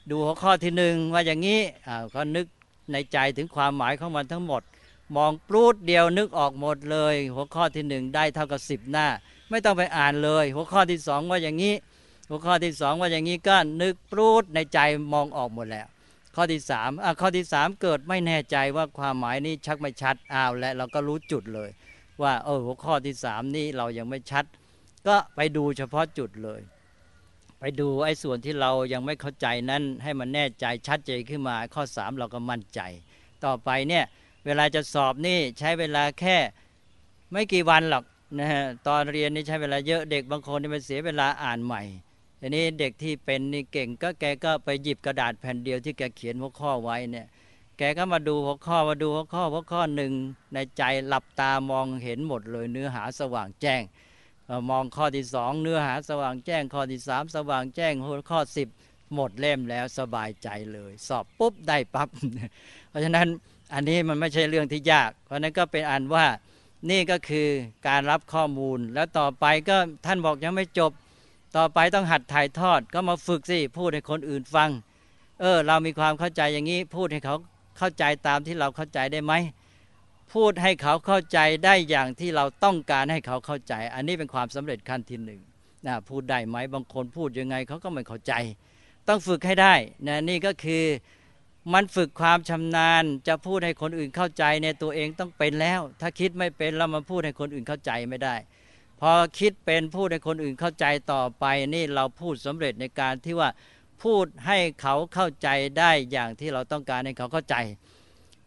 [0.09, 2.45] ดูหัวข้อที่หนึ่งว่าอย่างนี้อ่าก็นึก
[2.91, 4.61] ในใจถึงความหมายของมันทั้งหมด
[5.15, 9.07] มองปลูดเดียวนึกออกหมดเลย หัวข้อที่หนึ่งได้เท่ากับสิบหน้า
[9.49, 11.73] ไม่ต้องไปอ่านเลย หัวข้อที่สองว่าอย่างนี้
[12.29, 14.79] หัวข้อที่สองว่าอย่างนี้ก็นึกปลูดในใจ
[15.13, 15.87] มองออกหมดแล้ว
[16.35, 16.89] ข้อที่สาม
[17.21, 21.69] ข้อที่สามเกิดไม่แน่ใจว่าความหมายนี้ชักไม่ชัดอ้าวและเราก็รู้จุดเลย
[22.21, 24.45] ว่าเออหัวข้อที่สามนี่เรายังไม่ชัด
[25.07, 26.61] ก็ไปดูเฉพาะจุดเลย
[27.59, 32.81] ไปดูไอ้ส่วนที่เรายังไม่เข้าใจนั้นให้มันแน่ใจชัดเจนขึ้นมา ข้อสามเราก็มั่นใจ
[33.45, 34.05] ต่อไปเนี่ย
[34.45, 36.37] เวลาจะสอบนี่ใช้เวลาแค่
[37.31, 38.03] ไม่กี่วันหรอก
[38.39, 41.81] นะฮะตอนเรียนนี่ใช้เวลาเยอะเด็กบางคนนี่มันเสียเวลาอ่านใหม่
[42.39, 47.27] ทีนี้เด็กที่เป็นนี่เก่งก็แกก็ไปหยิบกระดาษแผ่นเดียวที่แกเขียนหัวข้อไว้เนี่ย
[47.77, 50.13] แกก็มาดูหัวข้อมาดูหัวข้อหัวข้อหนึ่ง
[50.53, 53.81] ในใจหลับตามองเห็นหมดเลยเนื้อหาสว่างแจ้ง
[54.69, 58.67] มองข้อที่สองเนื้อหาสว่างแจ้ง ข้อที่สามสว่างแจ้งหัวข้อสิบ
[59.13, 62.09] หมดเล่มแล้วสบายใจเลย สอบปุ๊บได้ปับ๊บ
[62.89, 63.27] เพราะฉะนั้น
[63.73, 66.25] อันนี้มันไม่ใช่เรื่องที่ยาก เพราะนั้นก็เป็นอันว่า
[66.89, 67.47] นี่ก็คือ
[67.87, 70.91] การรับข้อมูลแล้วต่อไปก็ท่านบอกยังไม่จบ
[71.55, 74.69] ต่อไปต้องหัดถ่ายทอดก็มาฝึกสิพูดให้คนอื่นฟัง
[75.39, 77.35] เออ เรามีความเข้าใจอย่างนี้ พูดให้เขา
[77.77, 79.33] เข้าใจตามที่เราเข้าใจได้ไหม
[80.33, 85.41] พูดให้เขาเข้าใจได้อย่างที่เราต้องการให้เขาเข้าใจ อันนี้เป็นความสำเร็จขั้นที่หนึ่ง
[85.85, 88.33] นะพูดได้ไหมบางคนพูดยังไงเขาก็ไม่เข้าใจ
[89.07, 89.73] ต้องฝึกให้ได้
[90.07, 90.83] นะนี่ก็คือ
[91.73, 98.35] มันฝึกความชำนาญ จะพูดให้คนอื่นเข้าใจในตัวเองต้องเป็นแล้ว ถ้าคิดไม่เป็นแล้วมาพูดให้คนอื่นเข้าใจไม่ได้
[99.01, 101.45] พอคิดเป็นพูดให้คนอื่นเข้าใจต่อไป
[101.75, 103.49] นี่เราพูดสำเร็จในการที่ว่า
[104.03, 105.47] พูดให้เขาเข้าใจ
[105.79, 107.55] ได้อย่างที่เราต้องการให้เขาเข้าใจ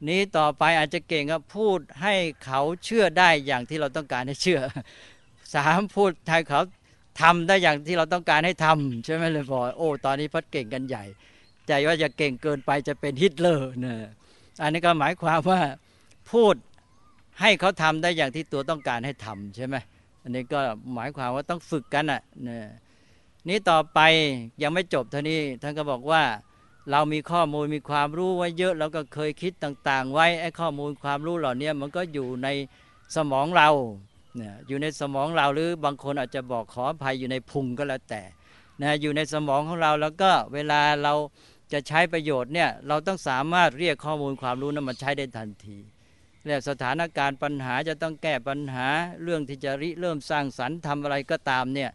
[0.08, 4.60] นี้ต่อไปอาจจะเก่งก็พูดให้เขาเชื่อได้อย่างที่เราต้องการให้เชื่อ
[5.54, 6.60] สามพูดให้เขา
[7.20, 11.04] ทำได้อย่างที่เราต้องการให้ทำใช่ไหมเลยพอโอ้ตอนนี้พัดเก่งกันใหญ่
[11.68, 13.94] ใจว่าจะเก่งเกินไปจะเป็นฮิตเลอร์นะ
[14.62, 15.60] อันนี้ก็หมายความว่า
[16.32, 16.54] พูด
[17.40, 19.76] ให้เขาทำได้อย่างที่ตัวต้องการให้ทำใช่ไหม
[20.22, 20.60] อันนี้ก็
[20.94, 22.58] หมายความว่าต้องฝึกกันอะนะ
[23.48, 24.00] นี้ต่อไป
[24.62, 26.22] ยังไม่จบเท่านี้ท่านก็บอกว่า
[26.90, 32.48] เรามีข้อมูลมีความรู้ไว้เยอะเราก็เคยคิดต่างๆ ไว้ไอ้ข้อมูลความรู้เหล่านี้มันก็อยู่ใน
[33.16, 33.68] สมองเรา
[34.36, 38.22] เนี่ยอยู่ในสมองเราหรือบางคนอาจจะบอกขออภัยอยู่ในพุงก็แล้วแต่
[38.80, 41.14] นะอยู่ในสมองของเราแล้วก็เวลาเรา
[41.72, 45.78] จะใช้ประโยชน์เนี่ยเราต้องสามารถเรียกข้อมูลความรู้นั้นมาใช้ได้ทันที
[46.46, 48.88] และสถานการณ์ปัญหาจะต้องแก้ปัญหา
[49.22, 51.90] เรื่องที่จะริเริ่มสร้างสรรค์ทำอะไรก็ตามเนี่ย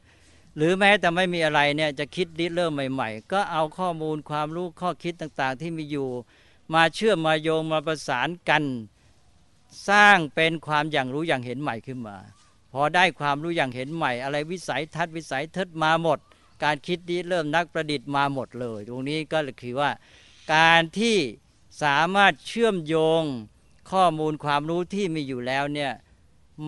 [0.57, 6.09] หรือแม้แต่ไม่มีอะไรเนี่ยจะคิดริเริ่มใหม่ ๆ ก็เอาข้อมูลความรู้ข้อคิดต่างๆ ที่มีอยู่
[6.73, 8.63] มาเชื่อมมาโยงมาประสานกัน
[9.89, 12.17] สร้างเป็นความอย่างรู้อย่างเห็นใหม่ขึ้นมา
[12.73, 16.19] พอได้ความรู้อย่างเห็นใหม่ อะไรวิสัยทัศน์วิสัยทัศน์มาหมด
[16.63, 19.91] การคิดนี้เริ่มนักประดิษฐ์มาหมดเลย ตรงนี้ก็คือว่า
[20.53, 21.17] การที่
[21.83, 23.23] สามารถเชื่อมโยง
[23.91, 25.91] ข้อมูลความรู้ที่มีอยู่แล้วเนี่ย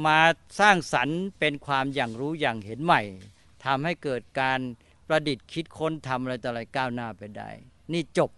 [0.06, 0.22] มา
[0.60, 3.02] สร้างสรรค์เป็นความอย่างรู้อย่างเห็นใหม่
[3.66, 4.60] ทำให้เกิดการ
[5.08, 7.50] ประดิษฐ์คิดค้นทำอะไรต่ออะไรก้าวหน้าไปได้
[7.92, 8.30] นี่จบ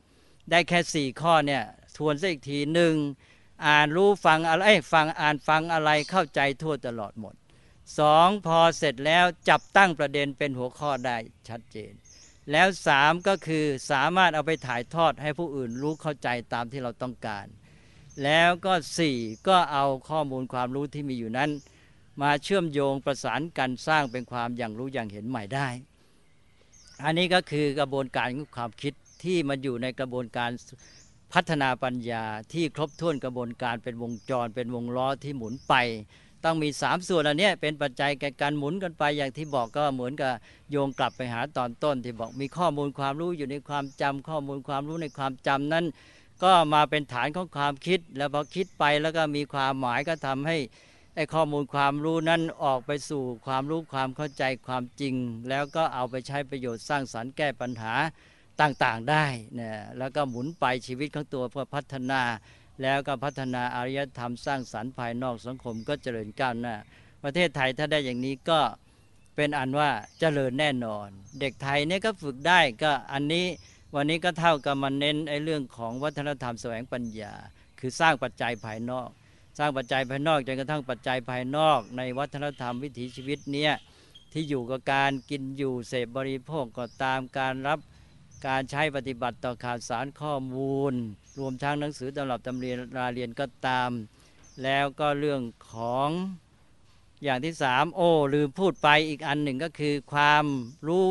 [0.52, 1.64] ได้แค่สี่ข้อเนี่ย
[1.98, 2.96] ทวนซะอีกทีหนึ่ง
[3.66, 7.36] อ่านรู้ฟังอะไรฟังอ่านฟังอะไรเข้าใจทั่วตลอดหมด
[8.00, 11.18] สองพอเสร็จแล้วจับตั้งประเด็นเป็นหัวข้อได้
[11.50, 11.94] ชัดเจน
[12.52, 17.46] แล้วสามก็คือสามารถเอาไปถ่ายทอดให้ผู้อื่นรู้เข้าใจตามที่เราต้องการ
[18.24, 21.49] แล้วก็สี่ก็เอาข้อมูลความรู้ที่มีอยู่นั้น
[22.22, 25.68] มาเชื่อมโยงประสานกันสร้างเป็นความอย่างรู้อย่างเห็นใหม่ได้
[27.03, 28.93] อันนี้ก็คือกระบวนการของความคิด
[29.24, 30.51] ที่มันอยู่ในกระบวนการ
[31.34, 35.74] พัฒนาปัญญาที่ครบถ้วนกระบวนการเป็นวงจร เป็นวงล้อที่หมุนไป
[36.43, 40.32] ต้องมีสามส่วนอันนี้เป็นปัจจัยแก่การหมุนกันไปอย่างที่บอกก็เหมือนกับ
[40.72, 45.86] โยงกลับไปหาตอนต้นที่บอกมีข้อมูลความรู้อยู่ในความจำข้อมูลความรู้ในความจำนั้น
[46.44, 50.58] ก็มาเป็นฐานของความคิด แล้วพอคิดไปแล้วก็มีความหมายก็ทำให้
[51.16, 55.16] ไอ้ข้อมูลความรู้นั้นออกไปสู่ความรู้ความเข้าใจความจริง
[55.50, 57.94] แล้วก็เอาไปใช้ประโยชน์สร้างสรรค์แก้ปัญหา
[58.62, 59.26] ต่างๆได้
[59.60, 62.22] นะแล้วก็หมุนไปชีวิตของตัวเพื่อพัฒนา
[62.82, 66.76] แล้วก็พัฒนาอารยธรรมสร้างสรรค์ภายนอกสังคมก็เจริญก้าวหน้า
[67.24, 68.60] ประเทศไทยถ้าได้อย่างนี้ก็
[69.36, 69.89] เป็นอันว่า
[70.20, 71.08] เจริญแน่นอน
[71.39, 73.46] เด็กไทยเนี่ยก็ฝึกได้ก็อันนี้
[73.96, 77.34] วันนี้ก็เท่ากับมันเน้นไอ้เรื่องของวัฒนธรรมแสวงปัญญา
[77.80, 79.10] คือสร้างปัจจัยภายนอก
[79.58, 83.74] สร้างปัจจัยภายนอกจนกระทั่งปัจจัยภายนอก ในวัฒนธรรมวิถีชีวิตเนี้ย
[84.34, 87.80] ที่อยู่กับการกินอยู่เสพบริโภคก็ตามการรับ
[88.48, 90.94] การใช้ปฏิบัติต่อข่าวสารข้อมูล
[91.39, 93.92] รวมทั้งหนังสือตำรับตำเรียนราเรียนก็ตาม
[94.64, 96.10] แล้วก็เรื่องของ
[97.24, 100.46] อย่างที่สามโอ้ลืมพูดไปอีกอันหนึ่งก็คือความ
[100.88, 101.06] รู้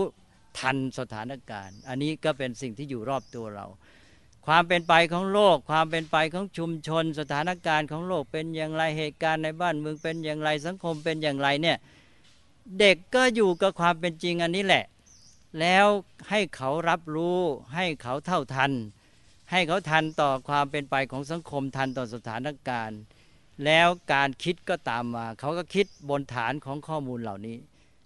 [0.59, 3.67] ทันสถานการณ์ อันนี้ก็เป็นสิ่งที่อยู่รอบตัวเรา
[4.47, 11.77] ความเป็นไปของโลก ความเป็นไปของชุมชน สถานการณ์ของโลกเป็นอย่างไรเหตุการณ์ในบ้านเมืองเป็นอย่างไรสังคมเป็นอย่างไรเนี่ย
[12.79, 14.85] เด็กก็อยู่กับความเป็นจริงอันนี้แหละ
[15.61, 15.87] แล้ว
[16.31, 17.39] ให้เขารับรู้
[17.75, 18.73] ให้เขาเท่าทัน
[19.51, 23.01] ให้เขาทันต่อความเป็นไปของสังคมทันต่อสถานการณ์
[23.65, 27.57] แล้วการคิดก็ตามมา เขาก็คิดบนฐานของข้อมูลเหล่านี้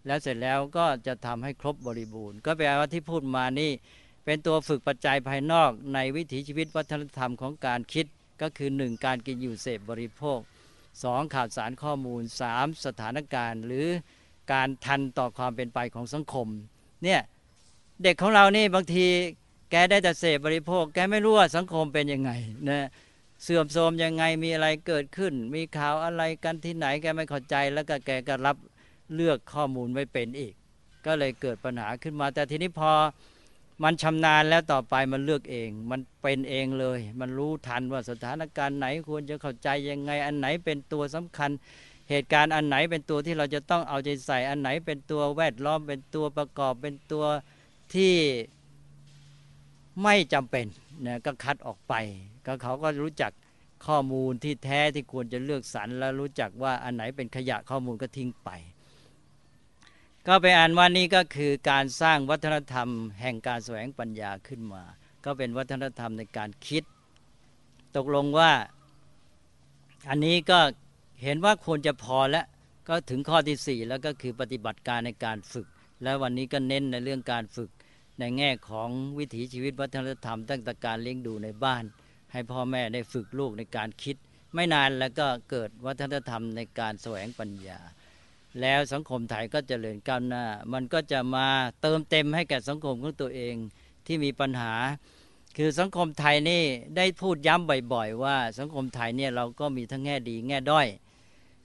[0.06, 3.70] แล้วเสร็จแล้วก็จะทำให้ครบบริบูรณ์ ก็แปลว่าที่พูดมานี่
[4.24, 8.06] เป็นตัวฝึกปัจจัยภายนอกในวิถีชีวิตวัฒนธรรมของการคิด
[8.42, 9.04] ก็คือ 1.
[9.04, 10.38] การกินอยู่เสพบริโภค
[10.86, 11.34] 2.
[11.34, 12.84] ข่าวสารข้อมูล 3.
[12.84, 13.86] สถานการณ์ หรือ
[14.52, 16.48] การทันต่อความเป็นไปของสังคม
[17.04, 17.20] เนี่ย
[18.02, 19.06] เด็กของเรานี่บางที
[19.70, 22.30] แกได้แต่เสพบริโภค แกไม่รู้ว่าสังคมเป็นยังไง
[22.68, 22.88] นะ
[23.42, 28.56] เสื่อมโทรมยังไงมีอะไรเกิดขึ้น มีข่าวอะไรกันที่ไหนแกไม่เข้าใจแล้วก็แกก็รับ
[29.14, 30.54] เลือกข้อมูลไม่เป็นอีก
[31.06, 32.92] ก็เลยเกิดปัญหาขึ้นมา แต่ทีนี้พอ
[33.82, 41.50] มันชำนาญแล้วต่อไปมันเลือกเอง มันเป็นเองเลย มันรู้ทันว่าสถานการณ์ไหนควรจะเข้าใจยังไงอันไหนเป็นตัวสำคัญ
[42.10, 47.24] เหตุการณ์อันไหนเป็นตัวที่เราจะต้องเอาใจใส่อันไหนเป็นตัวแวดล้อมเป็นตัวประกอบเป็นตัว
[47.94, 48.14] ที่
[50.02, 50.66] ไม่จำเป็น
[51.06, 51.94] นะก็คัดออกไป
[52.46, 53.32] ก็เขาก็รู้จัก
[53.86, 58.50] ข้อมูลที่แท้ที่ควรจะเลือกสรรแล้วรู้จักว่าอันไหนเป็นขยะข้อมูลก็ทิ้งไป
[60.26, 62.88] ก็ไปอ่านว่านี่ก็คือการสร้างวัฒนธรรม
[63.20, 64.82] แห่งการแสวงปัญญาขึ้นมา
[65.24, 66.84] ก็เป็นวัฒนธรรมในการคิด
[67.96, 68.52] ตกลงว่า
[70.08, 70.58] อันนี้ก็
[71.22, 72.46] เห็นว่าควรจะพอแล้ว
[72.88, 75.66] ก็ถึงข้อที่ 4 แล้วก็คือปฏิบัติการในการฝึก
[76.02, 77.70] แล้ววันนี้ก็เน้นในเรื่องการฝึก
[78.18, 81.84] ในแง่ของวิถีชีวิตวัฒนธรรม ตั้งแต่การเลี้ยงดูในบ้าน
[82.32, 84.16] ให้พ่อแม่ได้ฝึกลูกในการคิด
[84.54, 87.78] ไม่นานแล้วก็เกิดวัฒนธรรมในการแสวงปัญญา
[88.60, 91.46] แล้วสังคมไทยก็จเจริญก้าวหน้า มันก็จะมา
[91.82, 93.54] เติมเต็มให้แก่สังคมของตัวเอง
[94.06, 94.72] ที่มีปัญหา
[95.56, 96.62] คือสังคมไทยนี่
[96.96, 100.86] ได้พูดย้ำบ่อยๆ ว่าสังคมไทยเนี่ยเราก็มีทั้งแง่ดีแง่ด้อย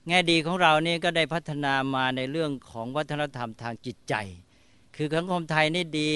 [0.08, 4.14] แง่ดีของเรานี่ก็ได้พัฒนามาในเรื่องของวัฒนธรรมทางจิตใจ
[4.96, 6.14] คือสังคมไทยนี่ดี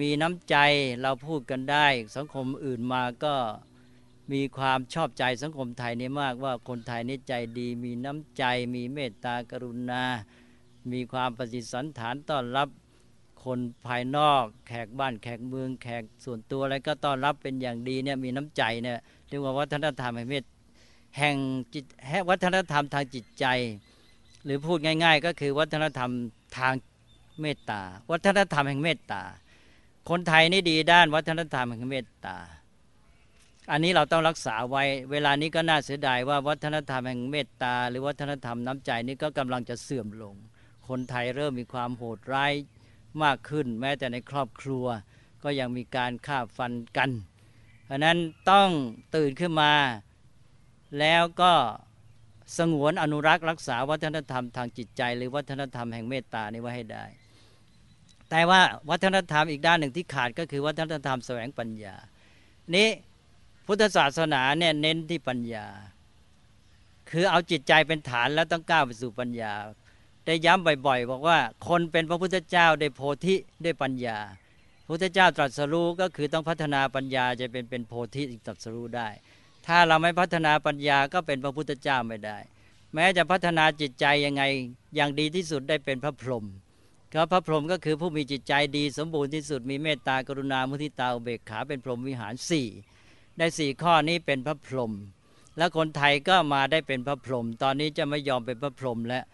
[0.00, 0.56] มีน้ำใจ
[1.02, 1.86] เราพูดกันได้
[2.16, 3.34] สังคมอื่นมาก็
[4.32, 10.02] มีความชอบใจสังคมไทยนี่มากว่าคนไทยนี่ใจดี มีน้ำใจ มีเมตตากรุณา
[10.92, 12.68] มีความปฏิสันฐานต้อนรับ
[13.44, 18.98] คนภายนอก แขกบ้านแขกเมืองแขกส่วนตัวอะไรก็ต้อนรับเป็นอย่างดีเนี่ยมีน้ำใจเนี่ย
[19.28, 20.44] เรียกว่าวัฒนธรรมแห่งเมต
[21.18, 21.36] แห่ง
[21.74, 21.84] จิต
[22.30, 23.46] วัฒนธรรมทางจิตใจ
[24.44, 26.10] หรือพูดง่าย ๆ ก็คือวัฒนธรรม
[26.58, 26.74] ทาง
[27.40, 29.22] เมตตา วัฒนธรรมแห่งเมตตา
[30.08, 32.36] คนไทยนี่ดีด้านวัฒนธรรมแห่งเมตตา
[33.70, 40.34] อันนี้เราต้องรักษาไว้ เวลานี้ก็น่าเสียดายว่าวัฒนธรรมแห่งเมตตา หรือวัฒนธรรมน้ำใจนี้ก็กำลังจะเสื่อมลง
[40.88, 42.52] คนไทยเริ่มมีความโหดร้าย
[43.22, 44.86] มากขึ้น แม้แต่ในครอบครัว
[45.42, 47.10] ก็ยังมีการฆ่าฟันกัน
[47.84, 48.18] เพราะนั้น
[48.50, 48.68] ต้อง
[49.16, 49.72] ตื่นขึ้นมา
[50.98, 51.52] แล้วก็
[52.58, 57.04] สงวนอนุรักษ์รักษาวัฒนธรรมทางจิตใจ หรือวัฒนธรรมแห่งเมตตานี้ไว้ให้ได้
[58.30, 58.60] แต่ว่า
[58.90, 61.96] วัฒนธรรมอีกด้านหนึ่งที่ขาดก็คือวัฒนธรรมแสวงปัญญา
[62.76, 62.88] นี้
[63.66, 65.66] พุทธศาสนาเนี่ยเน้นที่ปัญญา
[67.10, 69.52] คือเอาจิตใจเป็นฐานแล้วต้องก้าวไปสู่ปัญญา
[70.26, 71.38] ได้ย้ำบ่อยๆ บอกว่า
[71.68, 74.18] คนเป็นพระพุทธเจ้าได้โพธิได้ปัญญา
[74.88, 79.08] พุทธเจ้าตรัสรู้ก็คือต้องพัฒนาปัญญาจะเป็นเป็นโพธิตรัสรู้ได้
[79.66, 82.38] ถ้าเราไม่พัฒนาปัญญาก็เป็นพระพุทธเจ้าไม่ได้
[82.94, 84.42] แม้จะพัฒนาจิตใจยังไง
[84.94, 86.44] อย่างดีที่สุดได้เป็นพระพรหม
[87.12, 92.68] ก็พระพรหมก็คือผู้มีจิตใจดี สมบูรณ์ที่สุดมีเมตตากรุณามุทิตาอุเบกขาเป็นพรหมวิหารสี่
[93.38, 94.92] ได้สี่ข้อนี้เป็นพระพรหม
[95.58, 99.24] แล้วคนไทยก็มาได้เป็นพระพรหมตอนนี้จะไม่ยอมเป็นพระพรหมแล้ว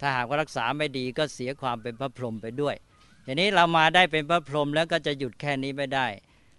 [0.00, 2.74] ถ้าหากว่ารักษาไม่ดีก็เสียความเป็นพระพรหมไปด้วย
[3.26, 6.06] ทีนี้เรามาได้เป็นพระพรหมแล้วก็จะหยุดแค่นี้ไม่ได้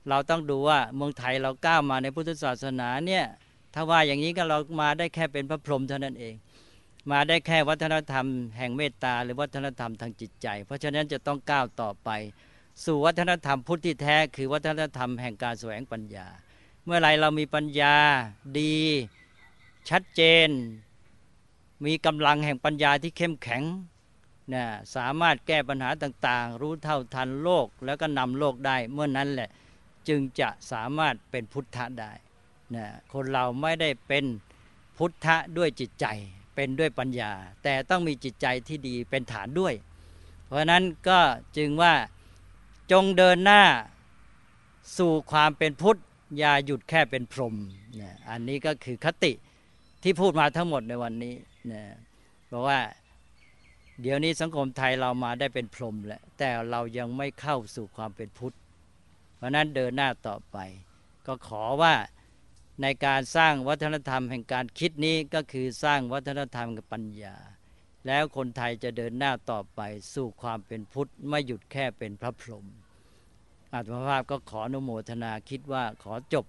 [0.10, 3.26] เราต้องดูว่าเมืองไทยเราก้าวมาในพุทธศาสนาเนี่ย
[3.74, 6.34] ถ้าว่าอย่างนี้ก็เรามาได้แค่เป็นพระพรหมเท่านั้นเอง
[7.12, 8.26] มาได้แค่วัฒนธรรม
[8.58, 12.10] แห่งเมตตาหรือวัฒนธรรมทางจิตใจ เพราะฉะนั้นจะต้องก้าวต่อไป
[12.86, 16.28] สู่วัฒนธรรมพุทธที่แท้คือวัฒนธรรมแห่งการแสวงปัญญา
[16.86, 17.96] เมื่อไรเรามีปัญญา
[18.60, 18.76] ดี
[19.90, 20.50] ชัดเจน
[21.86, 23.64] มีกำลังแห่งปัญญาที่เข้มแข็ง
[24.54, 24.66] นะ
[24.96, 29.50] สามารถแก้ปัญหาต่างๆ รู้เท่าทันโลกแล้วก็นำโลกได้ เมื่อนนั้นแหละ
[30.08, 32.12] จึงจะสามารถเป็นพุทธะได้
[32.76, 34.26] นะคนเราไม่ได้เป็น
[34.98, 36.06] พุทธะด้วยจิตใจ
[36.56, 37.32] เป็นด้วยปัญญา
[37.64, 39.74] แต่ต้องมีจิตใจที่ดีเป็นฐานด้วย
[40.46, 41.20] เพราะนั้นก็
[41.58, 41.94] จึงว่า
[42.92, 43.64] จงเดินหน้า
[44.98, 46.00] สู่ความเป็นพุทธ
[46.38, 47.56] อย่าหยุดแค่เป็นพรหม
[48.02, 49.32] นะอันนี้ก็คือคติ
[50.04, 51.36] ที่พูดมาทั้งหมดในวันนี้
[51.72, 51.84] นะ
[52.48, 52.80] เพราะว่า
[54.02, 58.56] เดี๋ยวนี้สังคมไทยเรามาได้เป็นพรหมแล้วแต่เรายังไม่เข้าสู่ความเป็นพุทธ
[59.38, 60.58] เพราะนั้นเดินหน้าต่อไป
[61.28, 61.94] ก็ขอว่า
[62.82, 67.36] ในการสร้างวัฒนธรรมแห่งการคิดนี้ก็คือสร้างวัฒนธรรมกับปัญญา
[68.08, 69.82] แล้วคนไทยจะเดินหน้าต่อไป
[70.14, 72.66] สู่ความเป็นพุทธ ไม่หยุดแค่เป็นพระพรหม
[73.76, 76.46] อาตมาภาพก็ขออนุโมทนาคิดว่าขอจบ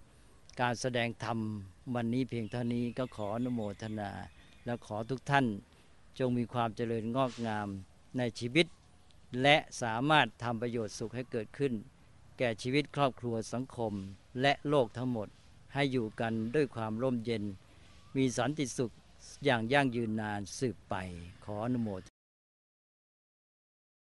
[0.61, 1.39] การแสดงธรรม
[1.95, 4.11] วันนี้เพียงเท่านี้ก็ขออนุโมทนา
[4.65, 5.47] และขอทุกท่าน
[6.19, 7.69] จงมีความเจริญงอกงาม
[8.19, 8.67] ในชีวิต
[9.43, 11.73] และสามารถทำประโยชน์สุขให้เกิดขึ้น
[12.39, 13.93] แก่ชีวิตครอบครัวสังคม
[14.41, 15.29] และโลกทั้งหมด
[15.75, 17.45] ให้อยู่กันด้วยความร่มเย็น
[18.17, 18.91] มีสันติสุข
[19.45, 20.95] อย่างยั่งยืนนานสืบไป
[21.45, 22.14] ขออนุโมท